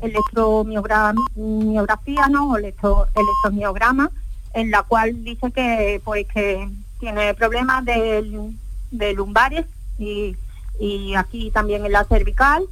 [0.00, 2.50] electromiografía, ¿no?
[2.50, 4.10] O electro, electromiograma,
[4.54, 6.68] en la cual dice que pues que
[7.00, 8.52] tiene problemas de,
[8.90, 9.66] de lumbares
[9.98, 10.36] y,
[10.78, 12.62] y aquí también en la cervical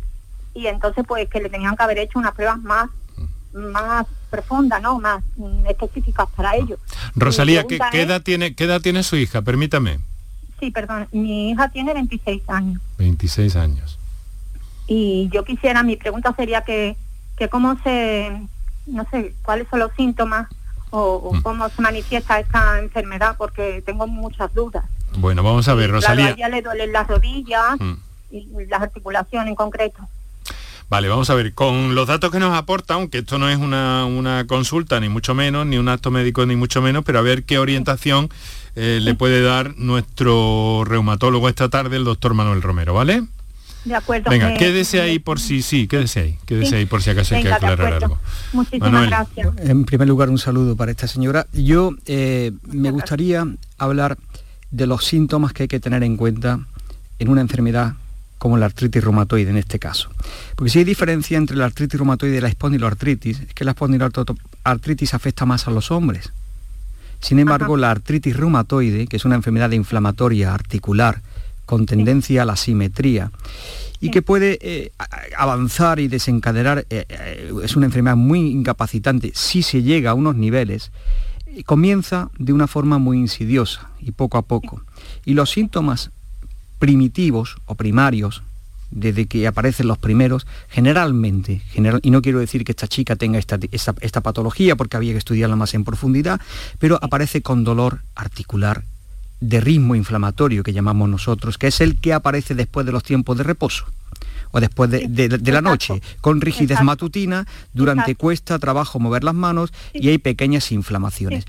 [0.54, 2.88] y entonces pues que le tenían que haber hecho unas pruebas más
[3.52, 5.00] más profundas, ¿no?
[5.00, 6.78] Más mm, específicas para ello.
[7.14, 9.42] Rosalía, ¿qué, ¿qué, edad tiene, ¿qué edad tiene su hija?
[9.42, 9.98] Permítame.
[10.60, 12.82] Sí, perdón, mi hija tiene 26 años.
[12.98, 13.98] 26 años.
[14.86, 16.96] Y yo quisiera, mi pregunta sería que,
[17.36, 18.42] que cómo se,
[18.86, 20.48] no sé, cuáles son los síntomas
[20.90, 21.42] o, Mm.
[21.42, 24.84] cómo se manifiesta esta enfermedad, porque tengo muchas dudas.
[25.16, 26.26] Bueno, vamos a ver, Claro, Rosalía.
[26.26, 27.92] a ella le duelen las rodillas Mm.
[28.30, 29.98] y las articulaciones en concreto.
[30.90, 34.06] Vale, vamos a ver, con los datos que nos aporta, aunque esto no es una,
[34.06, 37.44] una consulta, ni mucho menos, ni un acto médico, ni mucho menos, pero a ver
[37.44, 38.30] qué orientación
[38.74, 43.22] eh, le puede dar nuestro reumatólogo esta tarde, el doctor Manuel Romero, ¿vale?
[43.84, 44.30] De acuerdo.
[44.30, 46.74] Venga, eh, quédese ahí por si sí, quédese ahí, quédese Sí.
[46.76, 48.18] ahí por si acaso hay que aclarar algo.
[48.52, 49.10] Muchísimas Manuel.
[49.10, 49.48] gracias.
[49.58, 51.46] En primer lugar, un saludo para esta señora.
[51.52, 53.46] Yo eh, me gustaría
[53.78, 54.18] hablar
[54.70, 56.60] de los síntomas que hay que tener en cuenta
[57.18, 57.94] en una enfermedad
[58.38, 60.10] como la artritis reumatoide en este caso.
[60.54, 65.14] Porque si hay diferencia entre la artritis reumatoide y la espondiloartritis, es que la espondiloartritis
[65.14, 66.32] afecta más a los hombres.
[67.20, 71.20] Sin embargo, la artritis reumatoide, que es una enfermedad inflamatoria articular
[71.68, 73.30] con tendencia a la simetría,
[74.00, 74.92] y que puede eh,
[75.36, 79.32] avanzar y desencadenar, eh, eh, es una enfermedad muy incapacitante.
[79.34, 80.92] Si se llega a unos niveles,
[81.66, 84.80] comienza de una forma muy insidiosa y poco a poco.
[85.26, 86.10] Y los síntomas
[86.78, 88.42] primitivos o primarios,
[88.90, 93.38] desde que aparecen los primeros, generalmente, general, y no quiero decir que esta chica tenga
[93.38, 96.40] esta, esta, esta patología porque había que estudiarla más en profundidad,
[96.78, 98.84] pero aparece con dolor articular
[99.40, 103.36] de ritmo inflamatorio que llamamos nosotros, que es el que aparece después de los tiempos
[103.38, 103.84] de reposo
[104.50, 109.34] o después de, de- de la noche, con rigidez matutina, durante cuesta trabajo mover las
[109.34, 111.44] manos y hay pequeñas inflamaciones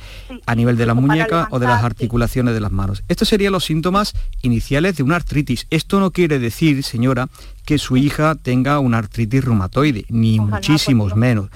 [0.45, 3.02] a nivel de la muñeca o de las articulaciones de las manos.
[3.08, 5.65] Estos serían los síntomas iniciales de una artritis.
[5.69, 7.30] Esto no quiere decir, señora,
[7.65, 11.49] que su hija tenga una artritis reumatoide, ni muchísimos menos.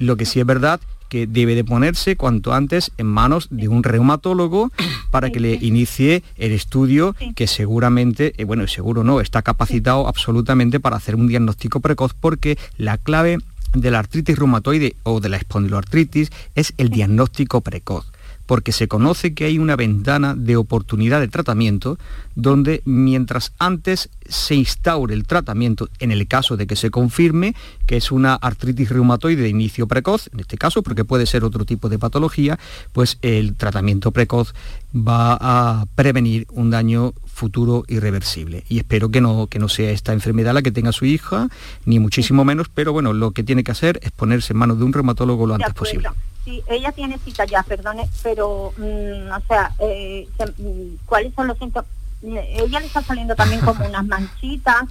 [0.00, 3.82] Lo que sí es verdad que debe de ponerse cuanto antes en manos de un
[3.82, 4.70] reumatólogo
[5.10, 10.80] para que le inicie el estudio que seguramente, eh, bueno, seguro no, está capacitado absolutamente
[10.80, 13.38] para hacer un diagnóstico precoz porque la clave
[13.74, 18.06] de la artritis reumatoide o de la espondiloartritis es el diagnóstico precoz
[18.48, 21.98] porque se conoce que hay una ventana de oportunidad de tratamiento
[22.34, 27.54] donde mientras antes se instaure el tratamiento, en el caso de que se confirme
[27.86, 31.66] que es una artritis reumatoide de inicio precoz, en este caso, porque puede ser otro
[31.66, 32.58] tipo de patología,
[32.94, 34.54] pues el tratamiento precoz
[34.96, 38.64] va a prevenir un daño futuro irreversible.
[38.70, 41.48] Y espero que no, que no sea esta enfermedad la que tenga su hija,
[41.84, 44.84] ni muchísimo menos, pero bueno, lo que tiene que hacer es ponerse en manos de
[44.84, 46.08] un reumatólogo lo antes posible.
[46.44, 50.26] Sí, ella tiene cita ya, perdone, pero, mm, o sea, eh,
[50.58, 51.88] mm, ¿cuáles son los síntomas?
[52.22, 54.84] Mm, Ella le está saliendo también como unas manchitas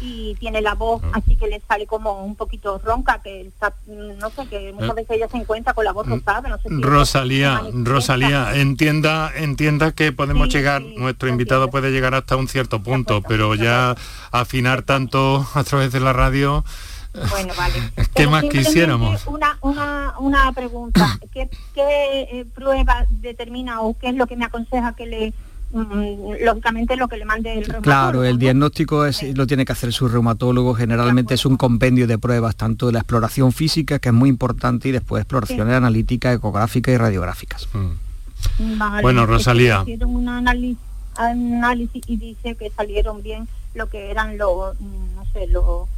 [0.00, 4.18] y tiene la voz así que le sale como un poquito ronca, que está, mm,
[4.18, 4.94] no sé, que muchas Eh.
[4.94, 7.60] veces ella se encuentra con la voz rosada, no sé si Rosalía.
[7.72, 13.22] Rosalía, entienda, entienda que podemos Sí, llegar, nuestro invitado puede llegar hasta un cierto punto,
[13.22, 13.94] pero ya
[14.32, 16.64] afinar tanto a través de la radio,
[17.30, 17.74] Bueno, vale.
[17.96, 19.26] ¿qué Pero más quisiéramos?
[19.26, 21.18] Una, una, una pregunta.
[21.32, 25.32] ¿Qué, qué eh, prueba determina o qué es lo que me aconseja que le,
[25.72, 27.82] mm, lógicamente, lo que le mande el reumatólogo?
[27.82, 32.18] Claro, el diagnóstico es- lo tiene que hacer su reumatólogo, generalmente es un compendio de
[32.18, 36.94] pruebas, tanto de la exploración física, que es muy importante, y después exploraciones analíticas, ecográficas
[36.94, 37.68] y radiográficas.
[38.58, 39.82] Vale, Bueno, Rosalía.
[39.82, 40.78] Hicieron un análisis,
[41.16, 45.88] análisis y dice que salieron bien lo que eran los, mm, no sé, los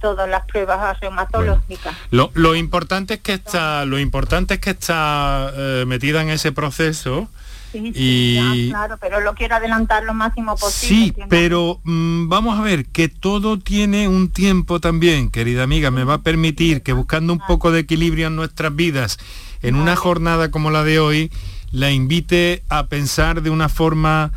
[0.00, 1.94] todas las pruebas reumatológicas.
[2.10, 6.52] Lo, lo importante es que está, lo importante es que está eh, metida en ese
[6.52, 7.28] proceso
[7.72, 11.14] Sí, sí, y ya, claro, pero lo quiero adelantar lo máximo posible.
[11.14, 15.90] Sí, pero mm, vamos a ver que todo tiene un tiempo también, querida amiga.
[15.90, 19.18] Me va a permitir que buscando un poco de equilibrio en nuestras vidas,
[19.60, 21.30] en una jornada como la de hoy,
[21.70, 24.32] la invite a pensar de una forma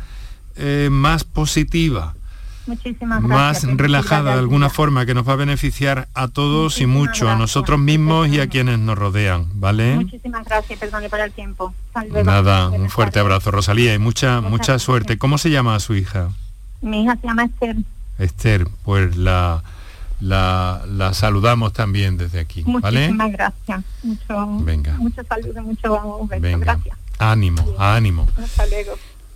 [0.56, 2.14] eh, más positiva.
[2.66, 3.76] Muchísimas más gracias.
[3.76, 7.78] relajada de alguna forma que nos va a beneficiar a todos y mucho, a nosotros
[7.80, 9.96] mismos y a quienes nos rodean, ¿vale?
[9.96, 11.74] Muchísimas gracias, perdone por el tiempo.
[11.94, 12.22] Luego.
[12.24, 15.18] Nada, un fuerte abrazo, Rosalía, y mucha, mucha suerte.
[15.18, 16.30] ¿Cómo se llama su hija?
[16.80, 17.76] Mi hija se llama Esther.
[18.18, 19.62] Esther, pues la,
[20.20, 23.00] la, la saludamos también desde aquí, ¿vale?
[23.00, 23.84] Muchísimas gracias.
[24.02, 24.94] Mucho, Venga.
[24.98, 26.40] mucho saludo, mucho beso.
[26.42, 26.58] Venga.
[26.58, 26.96] Gracias.
[27.18, 28.28] Ánimo, ánimo.
[28.42, 28.92] Hasta luego.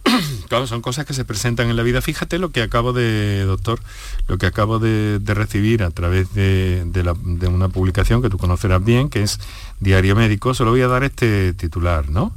[0.66, 2.00] Son cosas que se presentan en la vida.
[2.00, 3.80] Fíjate lo que acabo de, doctor,
[4.28, 9.22] lo que acabo de, recibir a través de una publicación que tú conocerás bien, que
[9.22, 9.38] es
[9.80, 10.54] Diario Médico.
[10.54, 12.32] Solo voy a dar este titular, ¿no?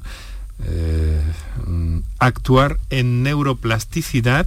[0.65, 1.22] Eh,
[1.67, 4.45] mm, actuar en neuroplasticidad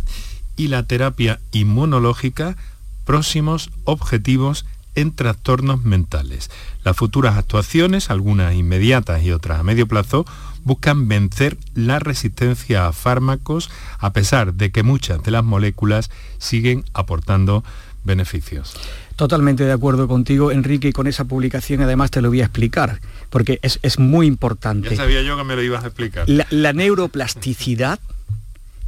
[0.56, 2.56] y la terapia inmunológica,
[3.04, 6.50] próximos objetivos en trastornos mentales.
[6.84, 10.26] Las futuras actuaciones, algunas inmediatas y otras a medio plazo,
[10.64, 16.84] buscan vencer la resistencia a fármacos a pesar de que muchas de las moléculas siguen
[16.94, 17.64] aportando
[18.04, 18.74] beneficios.
[19.16, 23.00] Totalmente de acuerdo contigo, Enrique, y con esa publicación además te lo voy a explicar,
[23.30, 24.90] porque es, es muy importante.
[24.90, 26.28] Ya sabía yo que me lo ibas a explicar.
[26.28, 28.00] La, la neuroplasticidad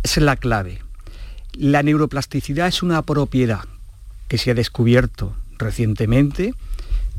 [0.03, 0.81] es la clave.
[1.53, 3.65] La neuroplasticidad es una propiedad
[4.29, 6.55] que se ha descubierto recientemente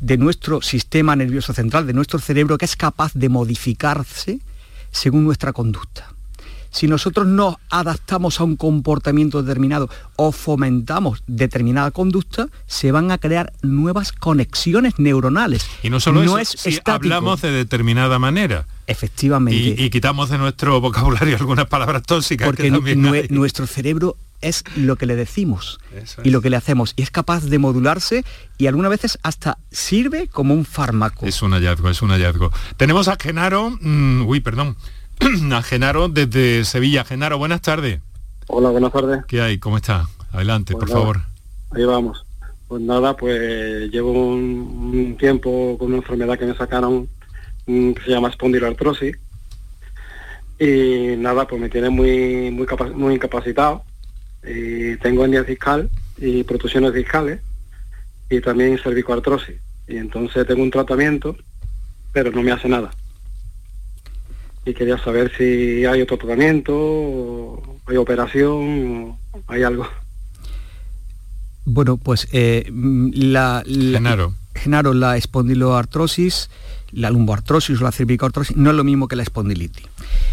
[0.00, 4.40] de nuestro sistema nervioso central, de nuestro cerebro, que es capaz de modificarse
[4.90, 6.12] según nuestra conducta.
[6.70, 13.16] Si nosotros nos adaptamos a un comportamiento determinado o fomentamos determinada conducta, se van a
[13.16, 15.66] crear nuevas conexiones neuronales.
[15.82, 16.92] Y no solo eso, es si estático.
[16.92, 18.66] hablamos de determinada manera.
[18.86, 19.58] Efectivamente.
[19.80, 22.46] Y, y quitamos de nuestro vocabulario algunas palabras tóxicas.
[22.46, 23.28] Porque que también nue- hay.
[23.30, 26.32] nuestro cerebro es lo que le decimos Eso y es.
[26.32, 28.24] lo que le hacemos y es capaz de modularse
[28.58, 31.26] y algunas veces hasta sirve como un fármaco.
[31.26, 32.50] Es un hallazgo, es un hallazgo.
[32.76, 34.76] Tenemos a Genaro, mm, uy, perdón,
[35.52, 37.04] a Genaro desde Sevilla.
[37.04, 38.00] Genaro, buenas tardes.
[38.48, 39.24] Hola, buenas tardes.
[39.26, 39.58] ¿Qué hay?
[39.58, 40.08] ¿Cómo está?
[40.32, 41.20] Adelante, Pues por nada, favor.
[41.72, 42.24] Ahí vamos.
[42.68, 47.08] Pues nada, pues llevo un, un tiempo con una enfermedad que me sacaron
[47.66, 49.16] mm, que se llama espondiloartrosis.
[50.58, 53.84] Y nada, pues me tiene muy muy, capa- muy incapacitado.
[54.46, 57.40] Y tengo hernia discal y protusiones discales
[58.30, 59.56] y también cervicoartrosis.
[59.88, 61.36] Y entonces tengo un tratamiento,
[62.12, 62.90] pero no me hace nada.
[64.64, 69.86] Y quería saber si hay otro tratamiento, o hay operación, o hay algo.
[71.64, 74.34] Bueno, pues eh, mm, la, la- Genaro.
[74.54, 76.48] Genaro, la espondiloartrosis,
[76.92, 79.84] la lumboartrosis o la cervicoartrosis no es lo mismo que la espondilitis.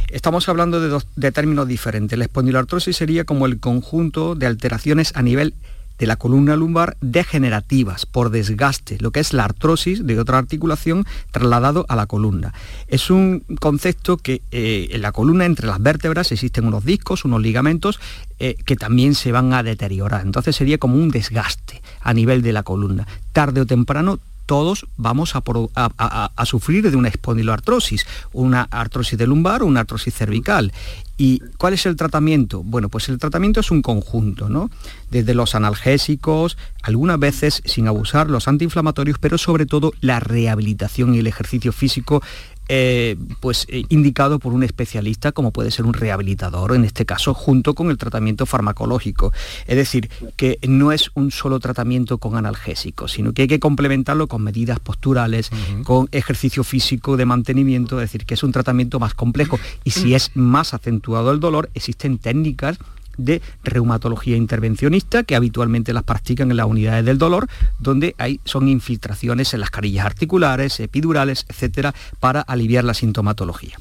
[0.09, 0.79] Estamos hablando
[1.15, 2.17] de, términos diferentes.
[2.17, 5.53] La espondiloartrosis sería como el conjunto de alteraciones a nivel
[5.99, 11.05] de la columna lumbar degenerativas por desgaste, lo que es la artrosis de otra articulación
[11.31, 12.53] trasladado a la columna.
[12.88, 17.41] Es un concepto que eh, en la columna entre las vértebras existen unos discos, unos
[17.41, 17.99] ligamentos
[18.39, 20.25] eh, que también se van a deteriorar.
[20.25, 23.07] Entonces sería como un desgaste a nivel de la columna.
[23.31, 29.65] Tarde o temprano todos vamos a, sufrir de una espondiloartrosis, una artrosis de lumbar o
[29.65, 30.71] una artrosis cervical.
[31.17, 32.63] ¿Y cuál es el tratamiento?
[32.63, 34.71] Bueno, pues el tratamiento es un conjunto, ¿no?
[35.11, 41.19] Desde los analgésicos, algunas veces sin abusar, los antiinflamatorios, pero sobre todo la rehabilitación y
[41.19, 42.23] el ejercicio físico
[42.70, 47.34] eh, pues eh, indicado por un especialista como puede ser un rehabilitador, en este caso
[47.34, 49.34] junto con el tratamiento farmacológico.
[49.68, 54.28] Es decir, que no es un solo tratamiento con analgésicos, sino que hay que complementarlo
[54.28, 55.49] con medidas posturales,
[55.84, 59.59] con ejercicio físico de mantenimiento, es decir, que es un tratamiento más complejo.
[59.84, 62.78] Y si es más acentuado el dolor, existen técnicas
[63.18, 67.47] de reumatología intervencionista que habitualmente las practican en las unidades del dolor,
[67.80, 73.78] donde hay, son infiltraciones en las carillas articulares, epidurales, etcétera, para aliviar la sintomatología.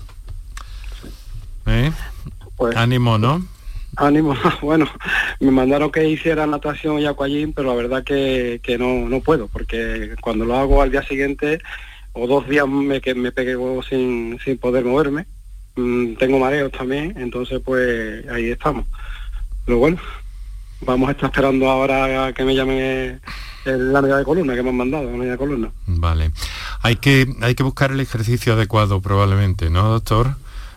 [1.67, 1.93] ¿Eh?
[2.57, 3.47] Pues- Ánimo, ¿no?
[3.97, 4.89] Ánimo, bueno,
[5.41, 9.49] me mandaron que hiciera natación y aquagym, pero la verdad que, que no, no puedo,
[9.49, 11.61] porque cuando lo hago al día siguiente
[12.15, 15.27] o dos días me, que me pego sin, sin poder moverme,
[15.77, 18.87] Mm, tengo mareos también, entonces pues ahí estamos.
[19.65, 19.99] Pero bueno,
[20.81, 23.21] vamos a estar esperando ahora a que me llame
[23.65, 25.71] el- la unidad de columna que me han mandado, la unidad de columna.
[25.87, 26.33] Vale.
[26.83, 30.35] Hay que, hay que buscar el ejercicio adecuado probablemente, ¿no, doctor?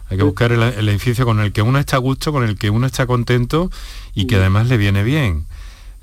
[0.10, 2.58] Hay que buscar el, el ejercicio con el que uno está a gusto, con el
[2.60, 3.72] que uno está contento
[4.14, 5.46] y que además le viene bien.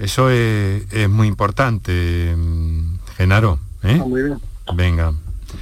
[0.00, 3.60] Eso es, es muy importante, mm, Genaro.
[3.84, 3.98] ¿eh?
[4.00, 4.38] Ah, muy bien.
[4.74, 5.12] Venga.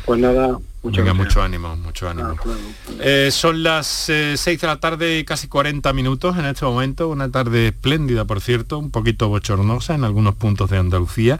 [0.07, 2.31] Pues nada, Venga, mucho ánimo, mucho ánimo.
[2.31, 2.63] Hasta luego.
[3.01, 7.31] Eh, son las 6 de la tarde y casi 40 minutos en este momento, una
[7.31, 11.39] tarde espléndida, por cierto, un poquito bochornosa en algunos puntos de Andalucía.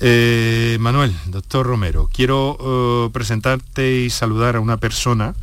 [0.00, 5.34] Eh, Manuel, doctor Romero, quiero eh, presentarte y saludar a una persona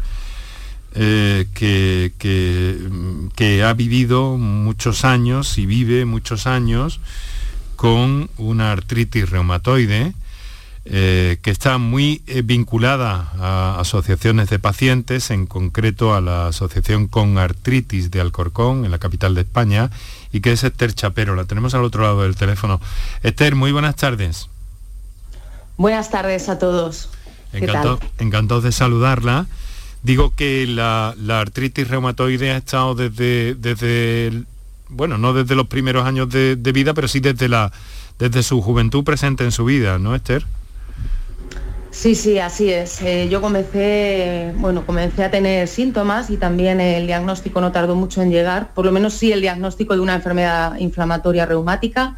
[0.94, 7.00] eh, que, que, ha vivido muchos años y vive muchos años
[7.78, 10.14] con una artritis reumatoide
[10.84, 17.08] eh, que está muy eh, vinculada a asociaciones de pacientes, en concreto a la Asociación
[17.08, 19.92] con Artritis de Alcorcón, en la capital de España,
[20.32, 21.36] y que es Esther Chapero.
[21.36, 22.82] La tenemos al otro lado del teléfono.
[23.22, 24.50] Esther, muy buenas tardes.
[25.78, 27.10] Buenas tardes a todos.
[27.54, 29.46] Encantado, de saludarla.
[30.02, 34.46] Digo que la, artritis reumatoide ha estado desde, desde
[34.90, 37.72] bueno, no desde los primeros años de, de vida, pero sí desde, la,
[38.18, 40.44] desde su juventud presente en su vida, ¿no, Esther?
[41.92, 43.02] Sí, sí, así es.
[43.02, 48.22] Eh, yo comencé, bueno, comencé a tener síntomas y también el diagnóstico no tardó mucho
[48.22, 52.16] en llegar, por lo menos sí el diagnóstico de una enfermedad inflamatoria reumática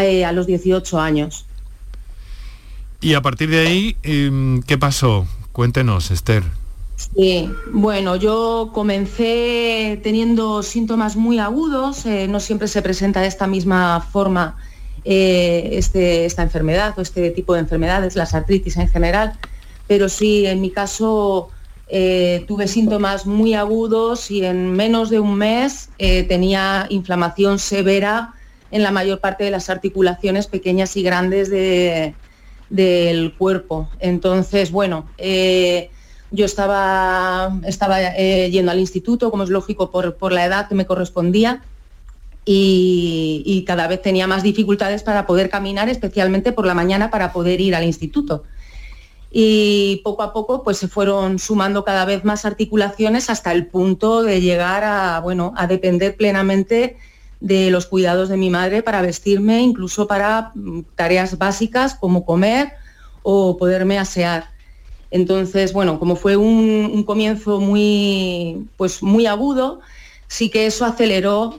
[0.00, 1.46] eh, a los 18 años.
[3.00, 5.26] Y a partir de ahí, em, ¿qué pasó?
[5.50, 6.44] Cuéntenos, Esther.
[6.96, 13.46] Sí, bueno, yo comencé teniendo síntomas muy agudos, eh, no siempre se presenta de esta
[13.48, 14.56] misma forma
[15.04, 19.34] eh, este, esta enfermedad o este tipo de enfermedades, las artritis en general,
[19.86, 21.50] pero sí, en mi caso
[21.88, 28.34] eh, tuve síntomas muy agudos y en menos de un mes eh, tenía inflamación severa
[28.70, 33.88] en la mayor parte de las articulaciones pequeñas y grandes del cuerpo.
[33.98, 40.74] Entonces, bueno, yo estaba, estaba yendo al instituto, como es lógico, por la edad que
[40.74, 41.62] me correspondía
[42.50, 47.60] y, cada vez tenía más dificultades para poder caminar, especialmente por la mañana para poder
[47.60, 48.44] ir al instituto.
[49.30, 54.22] Y poco a poco pues se fueron sumando cada vez más articulaciones hasta el punto
[54.22, 56.96] de llegar a, bueno, a depender plenamente
[57.40, 62.72] de los cuidados de mi madre para vestirme, incluso para mm, tareas básicas como comer
[63.22, 64.46] o poderme asear.
[65.10, 69.80] Entonces, bueno, como fue un, un comienzo muy, pues muy agudo,
[70.28, 71.58] sí que eso aceleró,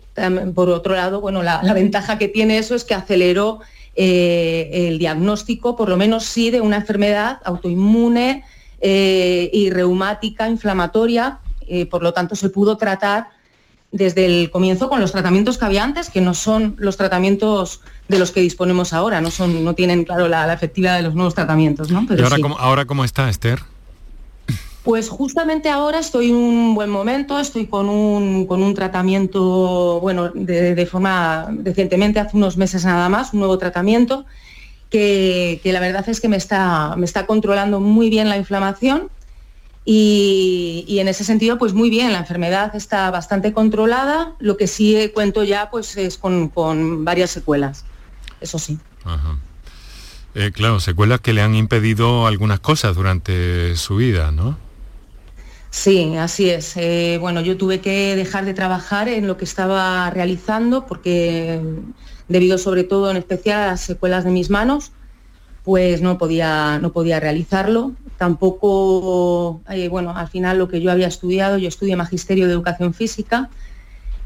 [0.56, 3.60] por otro lado, bueno, la, ventaja que tiene eso es que aceleró
[3.96, 8.44] eh, el diagnóstico, por lo menos sí, de una enfermedad autoinmune
[8.80, 13.28] eh, y reumática, inflamatoria, eh, por lo tanto se pudo tratar
[13.92, 18.20] desde el comienzo con los tratamientos que había antes, que no son los tratamientos de
[18.20, 21.90] los que disponemos ahora, no, son, no tienen, claro, la, efectividad de los nuevos tratamientos.
[21.90, 22.06] ¿no?
[22.08, 23.60] Pero ¿Y ahora, cómo, ahora cómo está, Esther?
[24.90, 30.32] Pues justamente ahora estoy en un buen momento, estoy con un, con un tratamiento, bueno,
[30.34, 34.26] de, forma recientemente, hace unos meses nada más, un nuevo tratamiento,
[34.90, 39.12] que, la verdad es que me está, me está controlando muy bien la inflamación
[39.86, 45.12] y, en ese sentido, pues muy bien, la enfermedad está bastante controlada, lo que sí
[45.14, 47.86] cuento ya pues es con, varias secuelas,
[48.42, 48.80] eso sí.
[50.34, 54.58] Eh, claro, secuelas que le han impedido algunas cosas durante su vida, ¿no?
[55.72, 56.76] Sí, así es.
[56.78, 61.62] Eh, bueno, yo tuve que dejar de trabajar en lo que estaba realizando porque
[62.28, 64.92] debido sobre todo en especial a las secuelas de mis manos,
[65.64, 67.92] pues no podía, no podía realizarlo.
[68.18, 72.94] Tampoco, eh, bueno, al final lo que yo había estudiado, yo estudié Magisterio de Educación
[72.94, 73.50] Física,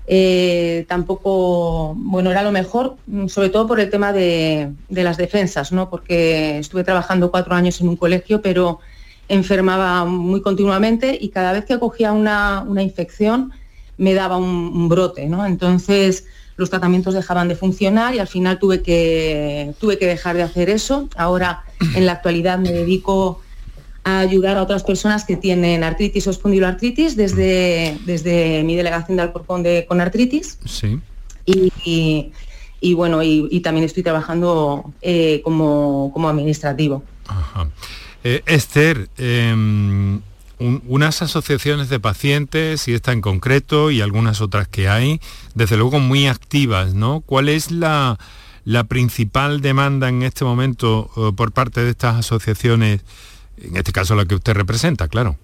[0.07, 5.71] eh, tampoco, bueno, era lo mejor, sobre todo por el tema de, de las defensas,
[5.71, 5.89] ¿no?
[5.89, 8.79] Porque estuve trabajando cuatro años en un colegio, pero
[9.27, 13.51] enfermaba muy continuamente y cada vez que acogía una, infección
[13.97, 15.45] me daba un, brote, ¿no?
[15.45, 20.43] Entonces los tratamientos dejaban de funcionar y al final tuve que, tuve que dejar de
[20.43, 21.09] hacer eso.
[21.15, 21.63] Ahora
[21.95, 23.41] en la actualidad me dedico
[24.03, 29.23] a ayudar a otras personas que tienen artritis o espondiloartritis desde, desde mi delegación de
[29.23, 30.59] Alcorcón de, con artritis.
[30.65, 30.99] Sí.
[31.45, 37.03] Y, bueno, y, también estoy trabajando eh, como, como administrativo.
[37.27, 37.69] Ajá.
[38.23, 40.21] Eh, Esther, em,
[40.87, 45.19] unas asociaciones de pacientes, y esta en concreto, y algunas otras que hay,
[45.55, 47.19] desde luego muy activas, ¿no?
[47.19, 48.17] ¿Cuál es la,
[48.87, 53.01] principal demanda en este momento eh, por parte de estas asociaciones,
[53.57, 55.35] en este caso la que usted representa, claro?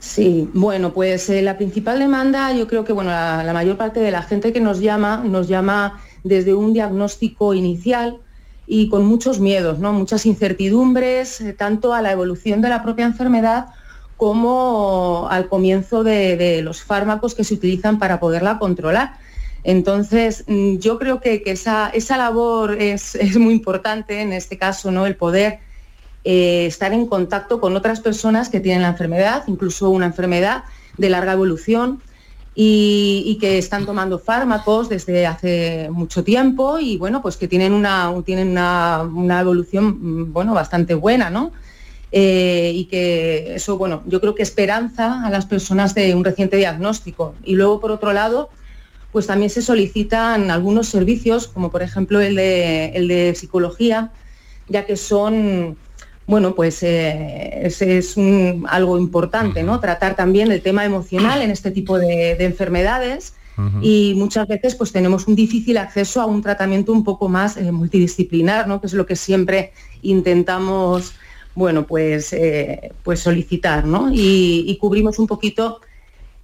[0.00, 4.00] Sí, bueno, pues eh, la principal demanda, yo creo que bueno, la, la, mayor parte
[4.00, 8.18] de la gente que nos llama, nos llama desde un diagnóstico inicial,
[8.66, 9.92] y con muchos miedos, ¿no?
[9.92, 13.66] muchas incertidumbres, eh, tanto a la evolución de la propia enfermedad
[14.16, 19.18] como al comienzo de, los fármacos que se utilizan para poderla controlar.
[19.62, 25.06] Entonces, mm, yo creo que, esa, labor es, muy importante en este caso, ¿no?
[25.06, 25.60] el poder
[26.24, 30.64] eh, estar en contacto con otras personas que tienen la enfermedad, incluso una enfermedad
[30.96, 32.00] de larga evolución,
[32.58, 38.12] y, que están tomando fármacos desde hace mucho tiempo y bueno, pues que tienen una,
[38.24, 41.52] tienen una, evolución mm, bueno, bastante buena, ¿no?
[42.12, 46.56] eh, y que eso, bueno, yo creo que esperanza a las personas de un reciente
[46.56, 47.34] diagnóstico.
[47.44, 48.48] Y luego, por otro lado,
[49.12, 54.12] pues también se solicitan algunos servicios, como por ejemplo el de, el de psicología,
[54.68, 55.76] ya que son
[56.26, 58.16] bueno, pues eh, ese es
[58.66, 59.78] algo importante, ¿no?
[59.78, 63.34] Tratar también el tema emocional en este tipo de, enfermedades
[63.80, 67.72] y muchas veces pues tenemos un difícil acceso a un tratamiento un poco más eh,
[67.72, 68.82] multidisciplinar, ¿no?
[68.82, 69.72] Que es lo que siempre
[70.02, 71.14] intentamos,
[71.54, 74.10] bueno, pues, eh, pues solicitar, ¿no?
[74.12, 75.80] Y, cubrimos un poquito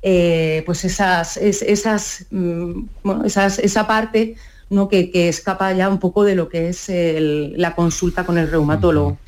[0.00, 2.84] pues esas, esas, mm,
[3.24, 4.36] esas, esa parte
[4.70, 4.88] ¿no?
[4.88, 9.18] que, escapa ya un poco de lo que es la consulta con el reumatólogo.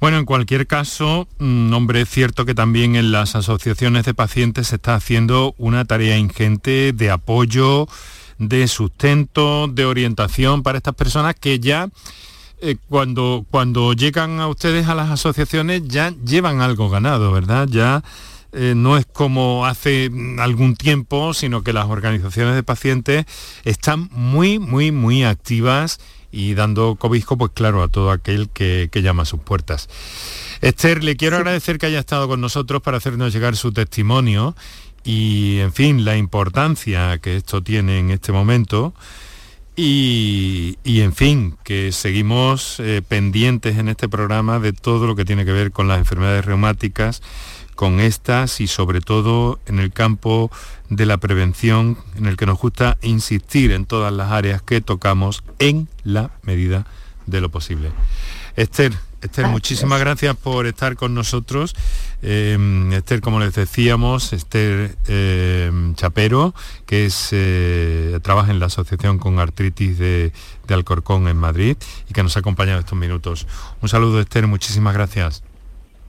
[0.00, 4.68] Bueno, en cualquier caso, mm, hombre, es cierto que también en las asociaciones de pacientes
[4.68, 7.88] se está haciendo una tarea ingente de apoyo,
[8.38, 11.88] de sustento, de orientación para estas personas que ya
[12.60, 17.68] eh, cuando, cuando llegan a ustedes a las asociaciones ya llevan algo ganado, ¿verdad?
[17.70, 18.02] Ya
[18.52, 23.26] eh, no es como hace mm, algún tiempo, sino que las organizaciones de pacientes
[23.64, 25.98] están muy, muy, muy activas
[26.34, 29.88] y dando cobisco, pues claro, a todo aquel que, llama a sus puertas.
[30.60, 34.56] Esther, le quiero agradecer que haya estado con nosotros para hacernos llegar su testimonio
[35.04, 38.94] y, en fin, la importancia que esto tiene en este momento.
[39.76, 45.44] Y, en fin, que seguimos eh, pendientes en este programa de todo lo que tiene
[45.44, 47.22] que ver con las enfermedades reumáticas,
[47.74, 50.50] con estas y sobre todo en el campo
[50.88, 55.42] de la prevención en el que nos gusta insistir en todas las áreas que tocamos
[55.58, 56.86] en la medida
[57.26, 57.90] de lo posible.
[58.56, 61.74] Esther, Esther, muchísimas gracias por estar con nosotros.
[62.22, 66.54] Eh, Esther, como les decíamos, Esther eh, Chapero,
[66.86, 70.32] que es, eh, trabaja en la Asociación con Artritis de,
[70.66, 71.76] de Alcorcón en Madrid
[72.08, 73.46] y que nos ha acompañado estos minutos.
[73.80, 75.42] Un saludo, Esther, muchísimas gracias.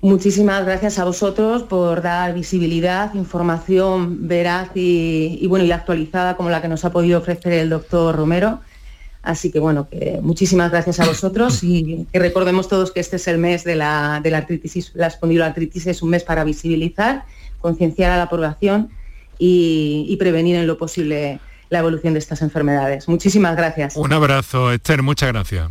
[0.06, 6.62] Muchísimas gracias a vosotros por dar visibilidad, información veraz y, bueno y actualizada como la
[6.62, 8.60] que nos ha podido ofrecer el doctor Romero.
[9.24, 13.28] Así que bueno, que muchísimas gracias a vosotros y que recordemos todos que este es
[13.28, 17.26] el mes de la, de la artritis, la espondiloartritis es un mes para visibilizar,
[17.60, 18.91] concienciar a la población
[19.39, 21.39] y, y prevenir en lo posible
[21.72, 23.08] la evolución de estas enfermedades.
[23.08, 23.95] Muchísimas gracias.
[23.95, 25.68] Un abrazo, Esther, muchas gracias.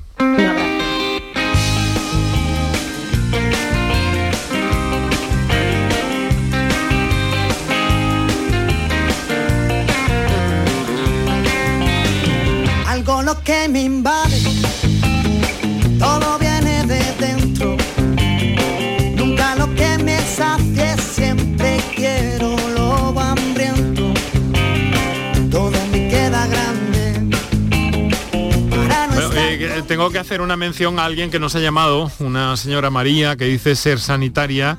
[29.86, 33.44] Tengo que hacer una mención a alguien que nos ha llamado, una señora María que
[33.44, 34.78] dice ser sanitaria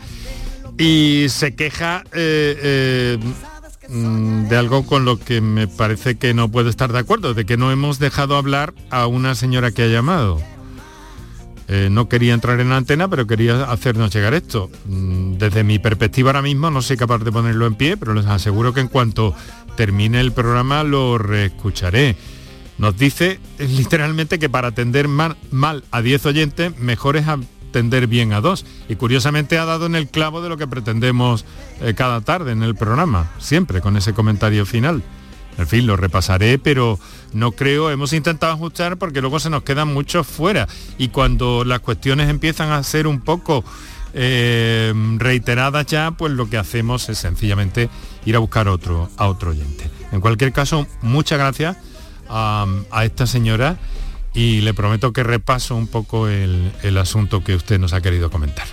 [0.78, 3.20] y se queja eh, eh,
[3.88, 7.45] Mm, de algo con lo que me parece que no puedo estar de acuerdo, de
[7.45, 10.41] que no hemos dejado hablar a una señora que ha llamado.
[11.68, 14.70] Eh, no quería entrar en la antena, pero quería hacernos llegar esto.
[14.86, 18.26] Mm, desde mi perspectiva ahora mismo no soy capaz de ponerlo en pie, pero les
[18.26, 19.36] aseguro que en cuanto
[19.76, 22.16] termine el programa lo reescucharé.
[22.78, 28.42] Nos dice literalmente que para atender mal, a 10 oyentes, mejor es atender bien a
[28.42, 28.66] dos.
[28.90, 31.46] Y curiosamente ha dado en el clavo de lo que pretendemos
[31.82, 35.04] eh, cada tarde en el programa, siempre con ese comentario final.
[35.58, 37.00] En fin, lo repasaré, pero
[37.32, 40.68] no creo, hemos intentado ajustar porque luego se nos quedan muchos fuera.
[40.98, 43.64] Y cuando las cuestiones empiezan a ser un poco
[44.14, 47.90] eh, reiteradas ya, pues lo que hacemos es sencillamente
[48.26, 49.90] ir a buscar otro, a otro oyente.
[50.12, 51.78] En cualquier caso, muchas gracias
[52.30, 53.78] a esta señora
[54.36, 58.68] y le prometo que repaso un poco el, asunto que usted nos ha querido comentar.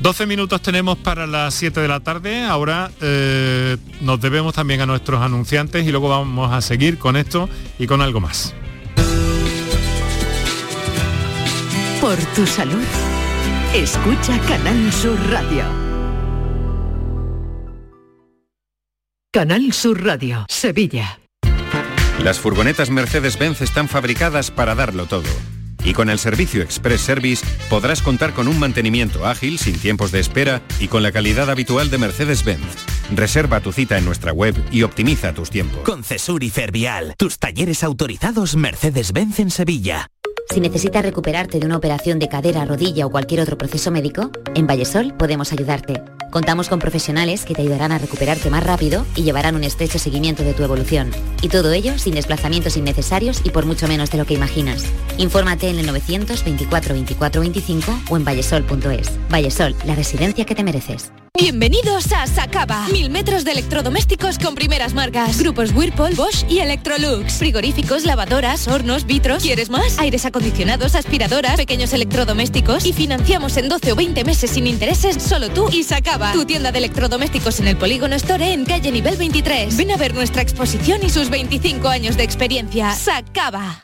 [0.00, 2.44] 12 minutos tenemos para las 7 de la tarde.
[2.44, 7.48] Ahora eh, nos debemos también a nuestros anunciantes y luego vamos a seguir con esto
[7.78, 8.54] y con algo más.
[12.00, 12.84] Por tu salud,
[13.74, 15.64] escucha Canal Sur Radio.
[19.32, 21.23] Canal Sur Radio, Sevilla.
[22.22, 25.28] Las furgonetas Mercedes-Benz están fabricadas para darlo todo.
[25.84, 30.20] Y con el servicio Express Service podrás contar con un mantenimiento ágil, sin tiempos de
[30.20, 32.86] espera y con la calidad habitual de Mercedes-Benz.
[33.14, 35.80] Reserva tu cita en nuestra web y optimiza tus tiempos.
[35.80, 40.08] Con Cesur y Fervial, tus talleres autorizados Mercedes-Benz en Sevilla.
[40.50, 44.66] Si necesitas recuperarte de una operación de cadera, rodilla o cualquier otro proceso médico, en
[44.66, 46.00] Vallesol podemos ayudarte.
[46.34, 50.42] Contamos con profesionales que te ayudarán a recuperarte más rápido y llevarán un estrecho seguimiento
[50.42, 51.12] de tu evolución.
[51.42, 54.84] Y todo ello sin desplazamientos innecesarios y por mucho menos de lo que imaginas.
[55.16, 59.12] Infórmate en el 924 24 25 o en vallesol.es.
[59.30, 61.12] Vallesol, la residencia que te mereces.
[61.36, 62.86] Bienvenidos a Sacaba.
[62.92, 65.36] Mil metros de electrodomésticos con primeras marcas.
[65.40, 67.32] Grupos Whirlpool, Bosch y Electrolux.
[67.34, 69.42] Frigoríficos, lavadoras, hornos, vitros.
[69.42, 69.98] ¿Quieres más?
[69.98, 72.86] Aires acondicionados, aspiradoras, pequeños electrodomésticos.
[72.86, 76.23] Y financiamos en 12 o 20 meses sin intereses solo tú y Sacaba.
[76.32, 79.76] Tu tienda de electrodomésticos en el Polígono Store en calle nivel 23.
[79.76, 82.92] Ven a ver nuestra exposición y sus 25 años de experiencia.
[82.92, 83.83] Sacaba.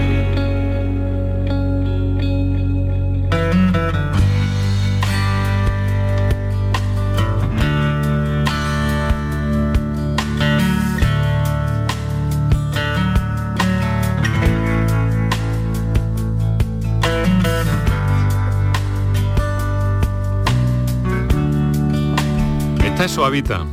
[23.01, 23.65] Es Suavita,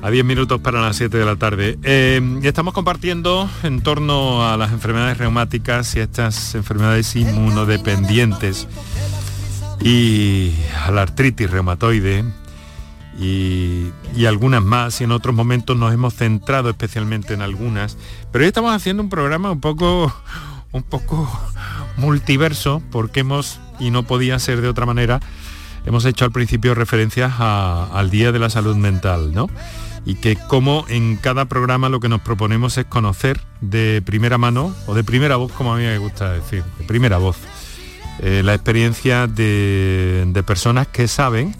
[0.00, 1.78] a 10 minutos para las 7 de la tarde.
[1.82, 8.66] Eh, estamos compartiendo en torno a las enfermedades reumáticas y estas enfermedades inmunodependientes
[9.82, 12.24] y a la artritis reumatoide
[13.20, 17.98] y, y algunas más y en otros momentos nos hemos centrado especialmente en algunas,
[18.32, 20.10] pero hoy estamos haciendo un programa un poco
[20.72, 21.30] un poco
[21.98, 25.20] multiverso porque hemos y no podía ser de otra manera
[25.84, 29.48] hemos hecho al principio referencias al Día de la Salud Mental, ¿no?
[30.06, 34.74] Y que como en cada programa lo que nos proponemos es conocer de primera mano,
[34.86, 37.36] o de primera voz, como a mí me gusta decir, de primera voz,
[38.20, 41.56] eh, la experiencia de, de personas que saben,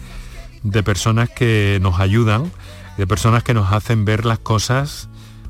[0.63, 2.53] de personas que nos ayudan,
[2.97, 5.09] de personas que nos hacen ver las cosas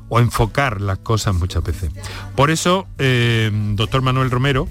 [0.09, 1.91] o enfocar las cosas muchas veces.
[2.35, 4.67] Por eso, eh, doctor Manuel Romero,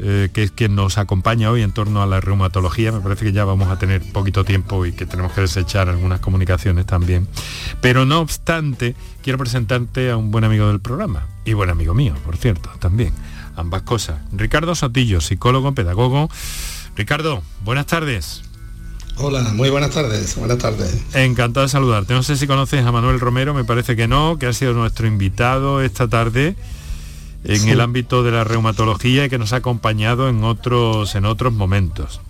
[0.00, 2.92] eh, que es quien nos acompaña hoy en torno a la reumatología.
[2.92, 6.20] Me parece que ya vamos a tener poquito tiempo y que tenemos que desechar algunas
[6.20, 7.26] comunicaciones también.
[7.80, 12.14] Pero no obstante, quiero presentarte a un buen amigo del programa y buen amigo mío,
[12.24, 13.12] por cierto, también.
[13.56, 14.20] Ambas cosas.
[14.32, 16.30] Ricardo Sotillo, psicólogo, pedagogo.
[16.94, 18.42] Ricardo, buenas tardes.
[19.16, 21.02] Hola, muy buenas tardes, buenas tardes.
[21.12, 22.14] Encantado de saludarte.
[22.14, 25.08] No sé si conoces a Manuel Romero, me parece que no, que ha sido nuestro
[25.08, 26.54] invitado esta tarde
[27.44, 27.70] en Sí.
[27.70, 32.20] el ámbito de la reumatología y que nos ha acompañado en otros, en otros momentos.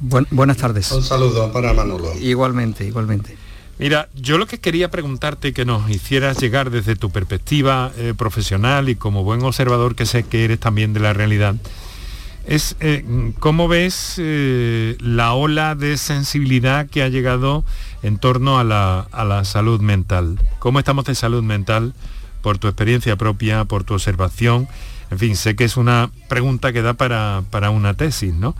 [0.00, 0.90] Buen- buenas tardes.
[0.92, 2.12] Un saludo para Manolo.
[2.20, 3.36] Igualmente, igualmente.
[3.78, 8.88] Mira, yo lo que quería preguntarte que nos hicieras llegar desde tu perspectiva eh, profesional
[8.88, 11.56] y como buen observador que sé que eres también de la realidad,
[12.46, 13.04] es eh,
[13.38, 17.64] cómo ves eh, la ola de sensibilidad que ha llegado
[18.02, 20.38] en torno a la, a la salud mental.
[20.58, 21.94] ¿Cómo estamos de salud mental
[22.42, 24.68] por tu experiencia propia, por tu observación?
[25.10, 28.54] En fin, sé que es una pregunta que da para, para una tesis, ¿no?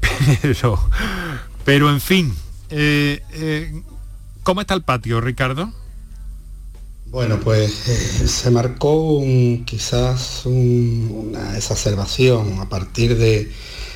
[0.42, 0.78] Pero,
[1.64, 2.34] pero en fin,
[2.70, 3.82] eh, eh,
[4.42, 5.72] ¿cómo está el patio, Ricardo?
[7.06, 9.20] Bueno, pues eh, se marcó
[9.66, 13.52] quizás un- una exacerbación a partir de,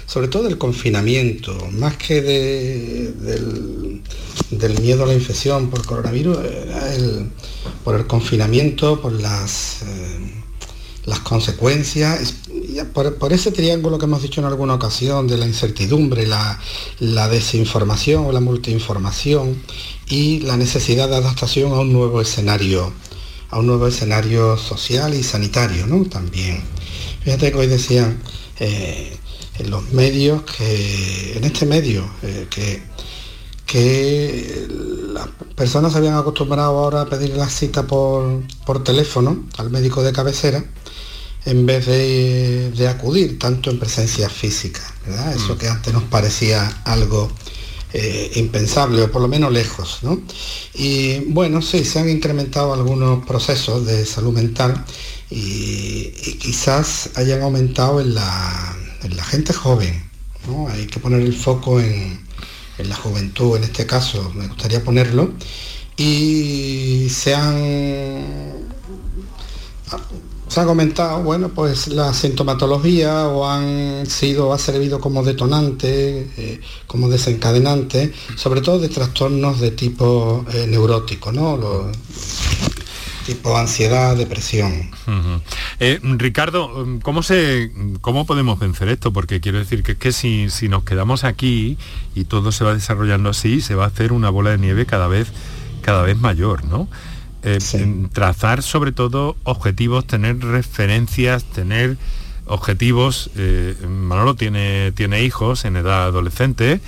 [0.07, 4.03] sobre todo del confinamiento, más que de- del,
[4.51, 6.39] del miedo a la infección por coronavirus,
[7.85, 10.33] por el confinamiento, por las, eh,
[11.07, 12.35] las consecuencias,
[12.95, 16.59] por ese triángulo que hemos dicho en alguna ocasión de la incertidumbre, la,
[17.01, 19.61] la desinformación o la multiinformación
[20.09, 22.93] y la necesidad de adaptación a un nuevo escenario,
[23.51, 26.05] a un nuevo escenario social y sanitario, ¿no?
[26.07, 26.61] También.
[27.25, 28.21] Fíjate que hoy decían
[28.61, 29.17] eh,
[29.59, 32.83] en los medios que, en este medio, eh, que,
[33.65, 34.67] que
[35.13, 40.03] las personas se habían acostumbrado ahora a pedir la cita por, por teléfono al médico
[40.03, 40.65] de cabecera
[41.45, 45.35] en vez de, de acudir tanto en presencia física, ¿verdad?
[45.35, 47.31] Eso que antes nos parecía algo
[47.93, 50.21] eh, impensable o por lo menos lejos, ¿no?
[50.75, 54.85] Y bueno, sí, se han incrementado algunos procesos de salud mental
[55.31, 58.77] y, y quizás hayan aumentado en la,
[59.11, 60.11] la gente joven,
[60.47, 60.69] ¿no?
[60.69, 62.21] Hay que poner el foco en,
[62.79, 65.33] en la juventud, en este caso, me gustaría ponerlo,
[65.97, 68.67] y se han
[70.49, 76.61] se ha comentado, bueno, pues la sintomatología o han sido, ha servido como detonante, eh,
[76.87, 81.91] como desencadenante, sobre todo de trastornos de tipo eh, neurótico, ¿no?
[83.27, 84.91] Tipo ansiedad, depresión.
[85.81, 86.71] Eh, Ricardo,
[87.03, 89.13] ¿cómo, se, ¿cómo podemos vencer esto?
[89.13, 91.77] Porque quiero decir que, que si, si nos quedamos aquí
[92.15, 95.09] y todo se va desarrollando así, se va a hacer una bola de nieve cada
[95.09, 95.29] vez,
[95.83, 96.89] cada vez mayor, ¿no?
[97.43, 97.59] Eh,
[98.13, 101.97] trazar sobre todo objetivos, tener referencias, tener
[102.47, 103.31] objetivos.
[103.37, 106.81] Eh, Manolo tiene, tiene hijos en edad adolescente,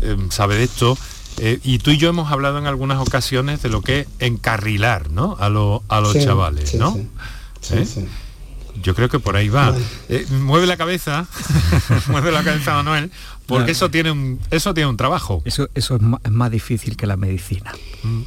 [0.00, 0.98] eh, sabe de esto.
[1.38, 5.36] Y tú y yo hemos hablado en algunas ocasiones de lo que es encarrilar ¿no?
[5.38, 6.98] a, a los chavales, ¿no?
[8.82, 9.74] Yo creo que por ahí va.
[10.30, 11.26] mueve la cabeza,
[12.08, 13.10] mueve la cabeza Manuel,
[13.46, 15.42] porque eso tiene un eso tiene un trabajo.
[15.44, 17.72] Eso, eso es, más, difícil que la medicina.
[18.02, 18.22] Mm.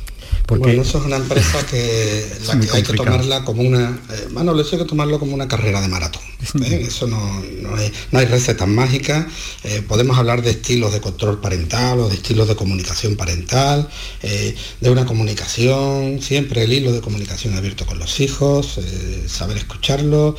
[0.45, 4.01] Porque bueno, eso es una empresa que, la que hay que tomarla como una.
[4.09, 6.23] Eh, Manolo, eso hay que tomarlo como una carrera de maratón.
[6.63, 6.85] ¿eh?
[6.87, 7.75] Eso no, no,
[8.19, 9.27] hay recetas mágicas.
[9.63, 13.89] Eh, podemos hablar de estilos de control parental o de estilos de comunicación parental,
[14.23, 18.79] eh, de una comunicación, siempre el hilo de comunicación abierto con los hijos,
[19.27, 20.35] saber escucharlos,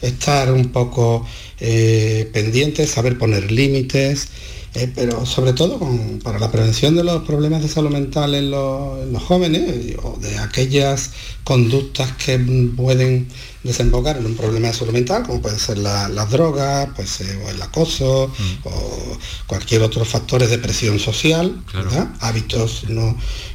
[0.00, 1.26] estar un poco
[1.58, 4.28] pendiente, saber poner límites.
[4.74, 5.80] Eh, pero sobre todo
[6.22, 11.10] para la prevención de los problemas de salud mental en los, jóvenes o de aquellas
[11.42, 12.38] conductas que
[12.76, 13.28] pueden
[13.64, 17.60] desembocar en un problema de salud mental, como pueden ser las drogas, pues, o el
[17.62, 18.68] acoso, mm.
[18.68, 21.62] o cualquier otro factor de presión social,
[22.20, 22.84] hábitos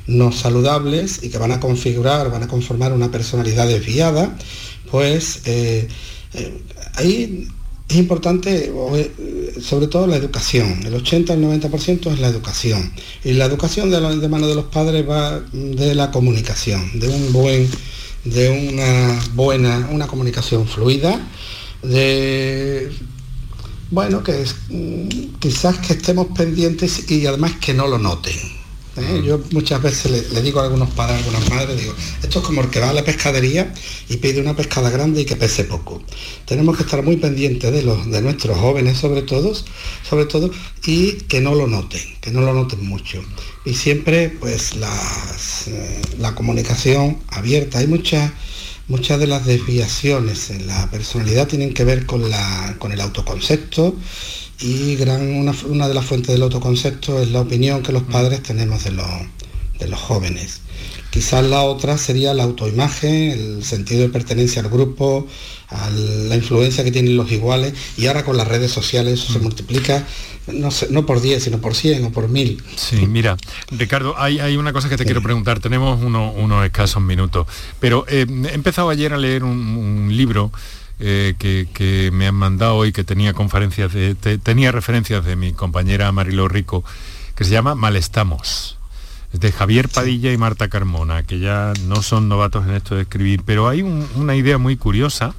[0.07, 4.36] no, saludables y que van a configurar, van a conformar una personalidad desviada,
[4.89, 5.88] pues eh,
[6.34, 6.61] eh,
[6.95, 7.47] ahí
[7.89, 8.71] es importante,
[9.61, 10.86] sobre todo la educación.
[10.86, 12.91] El 80 al 90% es la educación.
[13.23, 17.34] Y la educación de, de mano de los padres va de la comunicación, de un
[17.34, 17.69] buen,
[18.23, 21.19] de una buena, una comunicación fluida,
[21.81, 22.91] de
[23.91, 28.62] bueno, que es, mm, quizás que estemos pendientes y además que no lo noten
[28.97, 29.21] ¿eh?
[29.25, 32.61] Yo muchas veces le, digo a algunos padres, a algunas madres, digo, esto es como
[32.61, 33.73] el que va a la pescadería
[34.09, 36.01] y pide una pescada grande y que pese poco.
[36.45, 39.53] Tenemos que estar muy pendientes de los de nuestros jóvenes sobre todo,
[40.07, 40.51] sobre todo,
[40.85, 43.23] y que no lo noten, que no lo noten mucho.
[43.65, 47.79] Y siempre pues eh, la comunicación abierta.
[47.79, 48.31] Hay muchas
[48.87, 53.95] muchas de las desviaciones en la personalidad tienen que ver con, la, con el autoconcepto
[54.64, 58.86] y gran, una, de las fuentes del autoconcepto es la opinión que los padres tenemos
[58.86, 59.07] de los,
[59.78, 60.61] de los jóvenes.
[61.09, 65.28] Quizás la otra sería la autoimagen, el sentido de pertenencia al grupo,
[66.30, 69.43] la influencia que tienen los iguales y ahora con las redes sociales eso se mm.
[69.43, 70.07] multiplica
[70.47, 72.64] no, no por 10, sino por 100 o por 1000.
[72.76, 73.38] Sí, mira,
[73.70, 77.47] Ricardo, hay, hay una cosa que te quiero preguntar, tenemos unos escasos minutos,
[77.82, 80.51] pero eh, he empezado ayer a leer un libro
[81.06, 86.10] eh, que, me han mandado y que tenía conferencias de, tenía referencias de mi compañera
[86.14, 86.86] Marilo Rico,
[87.36, 88.78] que se llama Malestamos.
[89.34, 93.01] Es de Javier Padilla y Marta Carmona, que ya no son novatos en esto de
[93.01, 95.36] escribir, pero hay una idea muy curiosa,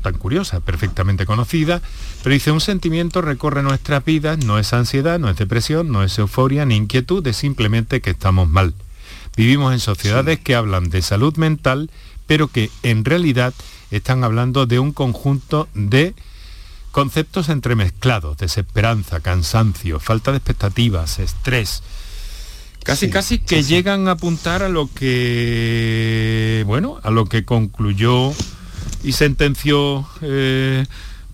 [0.00, 1.82] tan curiosa, perfectamente conocida,
[2.22, 6.16] pero dice, un sentimiento recorre nuestras vidas, no es ansiedad, no es depresión, no es
[6.20, 8.74] euforia ni inquietud, es simplemente que estamos mal.
[9.36, 11.90] Vivimos en sociedades que hablan de salud mental,
[12.28, 13.54] pero que en realidad
[13.96, 16.14] están hablando de un conjunto de
[16.90, 21.82] conceptos entremezclados, desesperanza, cansancio, falta de expectativas, estrés,
[22.84, 28.32] casi casi que llegan a apuntar a lo que, bueno, a lo que concluyó
[29.02, 30.84] y sentenció eh,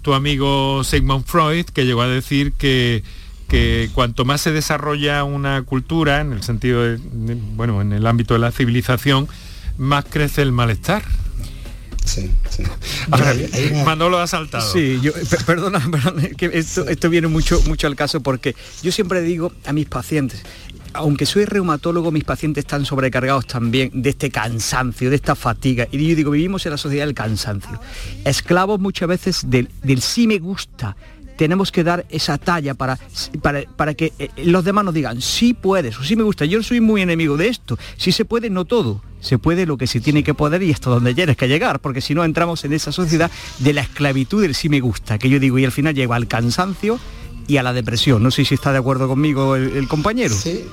[0.02, 3.02] tu amigo Sigmund Freud, que llegó a decir que,
[3.48, 6.98] que cuanto más se desarrolla una cultura, en el sentido de,
[7.56, 9.28] bueno, en el ámbito de la civilización,
[9.76, 11.02] más crece el malestar.
[12.08, 12.62] Sí, sí.
[13.84, 14.72] Manolo ha saltado.
[14.72, 15.12] Sí, yo,
[15.46, 15.82] perdona,
[16.36, 20.42] que esto, viene mucho, mucho al caso porque yo siempre digo a mis pacientes,
[20.94, 25.86] aunque soy reumatólogo, mis pacientes están sobrecargados también de este cansancio, de esta fatiga.
[25.92, 27.78] Y yo digo, vivimos en la sociedad del cansancio.
[28.24, 30.96] Esclavos muchas veces del, del sí me gusta,
[31.36, 32.98] tenemos que dar esa talla para,
[33.76, 36.46] para, que eh, los demás nos digan, sí puedes o sí me gusta.
[36.46, 37.78] Yo soy muy enemigo de esto.
[37.96, 39.02] Sí se puede, no todo.
[39.20, 42.00] Se puede lo que se tiene que poder y hasta donde tienes que llegar, porque
[42.00, 45.40] si no entramos en esa sociedad de la esclavitud del sí me gusta, que yo
[45.40, 46.98] digo, y al final lleva al cansancio
[47.48, 48.22] y a la depresión.
[48.22, 50.34] No sé si está de acuerdo conmigo el, compañero.
[50.36, 50.64] Sí,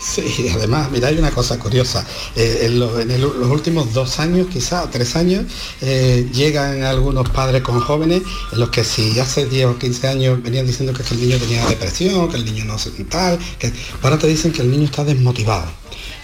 [0.00, 2.04] Sí, además, mira, hay una cosa curiosa.
[2.36, 5.44] Eh, en, los últimos dos años, quizá, o tres años,
[5.80, 10.42] eh, llegan algunos padres con jóvenes en los que si hace 10 o 15 años
[10.42, 14.18] venían diciendo que el niño tenía depresión, que el niño no se tal, que ahora
[14.18, 15.64] te dicen que el niño está desmotivado.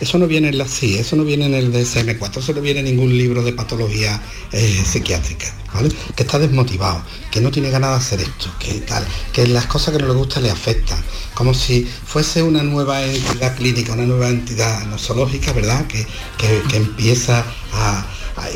[0.01, 2.81] Eso no viene en la CI, eso no viene en el DSM-4, eso no viene
[2.81, 4.21] en ningún libro de patología
[4.51, 5.91] eh, psiquiátrica, ¿vale?
[6.17, 9.95] Que está desmotivado, que no tiene ganas de hacer esto, que tal, que las cosas
[9.95, 10.99] que no le gustan le afectan,
[11.35, 15.87] como si fuese una nueva entidad clínica, una nueva entidad nosológica, ¿verdad?
[15.87, 16.07] Que,
[16.39, 17.45] que- empieza
[17.75, 18.07] a-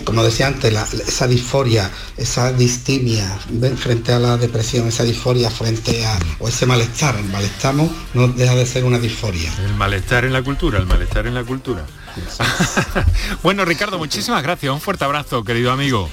[0.04, 0.72] como decía antes,
[1.06, 3.38] esa disforia, esa distimia
[3.76, 8.54] frente a la depresión, esa disforia frente a, o ese malestar, el malestar no deja
[8.54, 9.52] de ser una disforia.
[9.64, 11.84] El malestar en la cultura, el malestar en la cultura.
[13.42, 14.72] bueno, Ricardo, muchísimas gracias.
[14.72, 16.08] Un fuerte abrazo, querido amigo.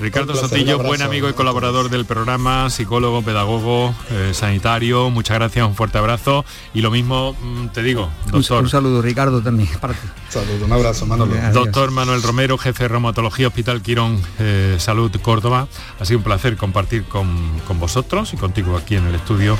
[0.00, 0.88] Ricardo placer, Sotillo, abrazo.
[0.88, 5.10] buen amigo y colaborador del programa, psicólogo, pedagogo, eh, sanitario.
[5.10, 6.44] Muchas gracias, un fuerte abrazo.
[6.74, 8.62] Y lo mismo mm, te digo, Un, doctor.
[8.62, 9.68] un saludo, Ricardo, también.
[9.80, 10.06] Para ti.
[10.28, 11.34] Saludo, un abrazo, Manolo.
[11.52, 15.68] Doctor Manuel Romero, jefe de reumatología Hospital Quirón eh, Salud Córdoba.
[16.00, 19.56] Ha sido un placer compartir con, con vosotros y contigo aquí en el estudio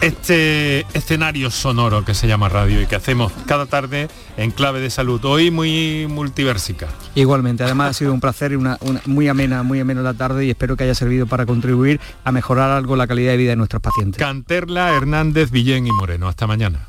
[0.00, 4.90] este escenario sonoro que se llama radio y que hacemos cada tarde en clave de
[4.90, 5.24] salud.
[5.24, 6.88] Hoy muy multiversica.
[7.14, 10.46] Igualmente, además ha sido un placer y una, una- muy amena, muy amena la tarde
[10.46, 13.56] y espero que haya servido para contribuir a mejorar algo la calidad de vida de
[13.56, 14.18] nuestros pacientes.
[14.18, 16.28] Canterla, Hernández, Villén y Moreno.
[16.28, 16.86] Hasta mañana.